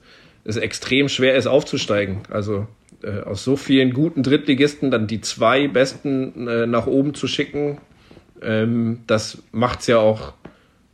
[0.45, 2.23] es extrem schwer ist, aufzusteigen.
[2.29, 2.67] Also
[3.05, 7.77] äh, aus so vielen guten Drittligisten dann die zwei besten äh, nach oben zu schicken,
[8.41, 10.33] ähm, das macht es ja auch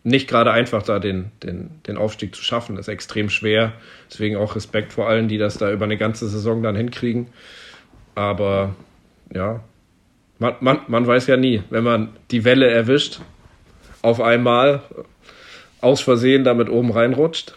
[0.04, 2.76] nicht gerade einfach, da den, den, den Aufstieg zu schaffen.
[2.76, 3.74] Das ist extrem schwer.
[4.10, 7.28] Deswegen auch Respekt vor allen, die das da über eine ganze Saison dann hinkriegen.
[8.16, 8.76] Aber
[9.34, 9.64] ja,
[10.40, 13.22] man, man, man weiß ja nie, wenn man die Welle erwischt,
[14.02, 14.82] auf einmal
[15.82, 17.56] aus Versehen damit oben reinrutscht,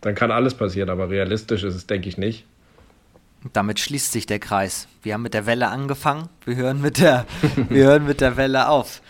[0.00, 0.88] dann kann alles passieren.
[0.88, 2.46] Aber realistisch ist es, denke ich, nicht.
[3.52, 4.88] Damit schließt sich der Kreis.
[5.02, 7.26] Wir haben mit der Welle angefangen, wir hören mit der,
[7.68, 9.02] wir hören mit der Welle auf.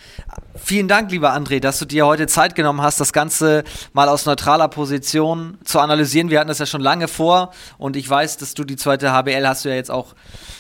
[0.57, 3.63] Vielen Dank, lieber André, dass du dir heute Zeit genommen hast, das Ganze
[3.93, 6.31] mal aus neutraler Position zu analysieren.
[6.31, 9.47] Wir hatten das ja schon lange vor und ich weiß, dass du die zweite HBL
[9.47, 10.17] hast du ja jetzt auch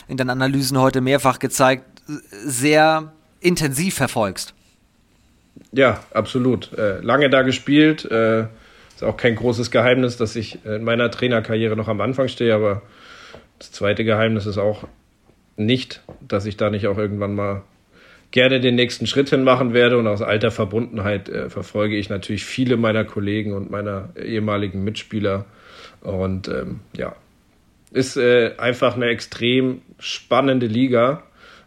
[0.07, 4.55] in deinen Analysen heute mehrfach gezeigt, sehr intensiv verfolgst.
[5.73, 6.73] Ja, absolut.
[6.75, 8.05] Äh, lange da gespielt.
[8.05, 8.43] Äh,
[8.95, 12.83] ist auch kein großes Geheimnis, dass ich in meiner Trainerkarriere noch am Anfang stehe, aber
[13.59, 14.87] das zweite Geheimnis ist auch
[15.57, 17.63] nicht, dass ich da nicht auch irgendwann mal
[18.31, 19.99] gerne den nächsten Schritt hin machen werde.
[19.99, 25.47] Und aus alter Verbundenheit äh, verfolge ich natürlich viele meiner Kollegen und meiner ehemaligen Mitspieler.
[26.01, 27.15] Und ähm, ja,
[27.93, 31.23] ist äh, einfach eine extrem spannende Liga.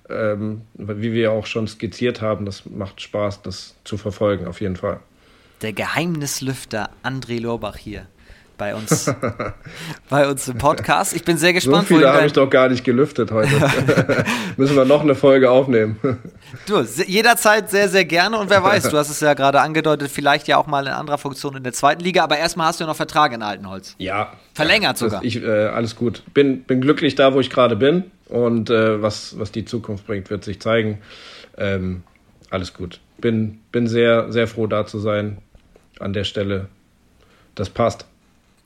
[0.09, 4.77] Ähm, wie wir auch schon skizziert haben, das macht Spaß, das zu verfolgen, auf jeden
[4.77, 5.01] Fall.
[5.61, 8.07] Der Geheimnislüfter André Lorbach hier
[8.57, 9.13] bei uns,
[10.09, 11.15] bei uns im Podcast.
[11.15, 11.87] Ich bin sehr gespannt.
[11.87, 13.51] So viele habe ich doch gar nicht gelüftet heute.
[14.57, 15.99] Müssen wir noch eine Folge aufnehmen.
[16.65, 18.37] du, jederzeit sehr, sehr gerne.
[18.37, 21.17] Und wer weiß, du hast es ja gerade angedeutet, vielleicht ja auch mal in anderer
[21.17, 22.23] Funktion in der zweiten Liga.
[22.23, 23.95] Aber erstmal hast du ja noch Vertrag in Altenholz.
[23.99, 24.33] Ja.
[24.53, 25.23] Verlängert sogar.
[25.23, 26.23] Ich, äh, alles gut.
[26.33, 28.05] Bin, bin glücklich da, wo ich gerade bin.
[28.25, 30.99] Und äh, was, was die Zukunft bringt, wird sich zeigen.
[31.57, 32.03] Ähm,
[32.49, 32.99] alles gut.
[33.19, 35.37] Bin, bin sehr, sehr froh, da zu sein.
[35.99, 36.67] An der Stelle.
[37.55, 38.05] Das passt.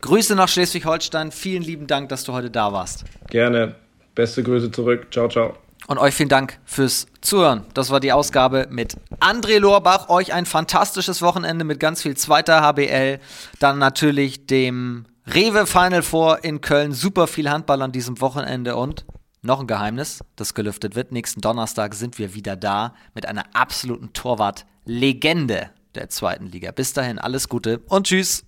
[0.02, 1.32] Grüße nach Schleswig-Holstein.
[1.32, 3.06] Vielen lieben Dank, dass du heute da warst.
[3.30, 3.76] Gerne.
[4.16, 5.08] Beste Grüße zurück.
[5.12, 5.56] Ciao, ciao.
[5.88, 7.66] Und euch vielen Dank fürs Zuhören.
[7.74, 10.10] Das war die Ausgabe mit André Lorbach.
[10.10, 13.20] Euch ein fantastisches Wochenende mit ganz viel zweiter HBL.
[13.60, 16.94] Dann natürlich dem Rewe Final Four in Köln.
[16.94, 19.06] Super viel Handball an diesem Wochenende und
[19.44, 21.12] noch ein Geheimnis, das gelüftet wird.
[21.12, 26.72] Nächsten Donnerstag sind wir wieder da mit einer absoluten Torwart-Legende der zweiten Liga.
[26.72, 28.46] Bis dahin alles Gute und tschüss.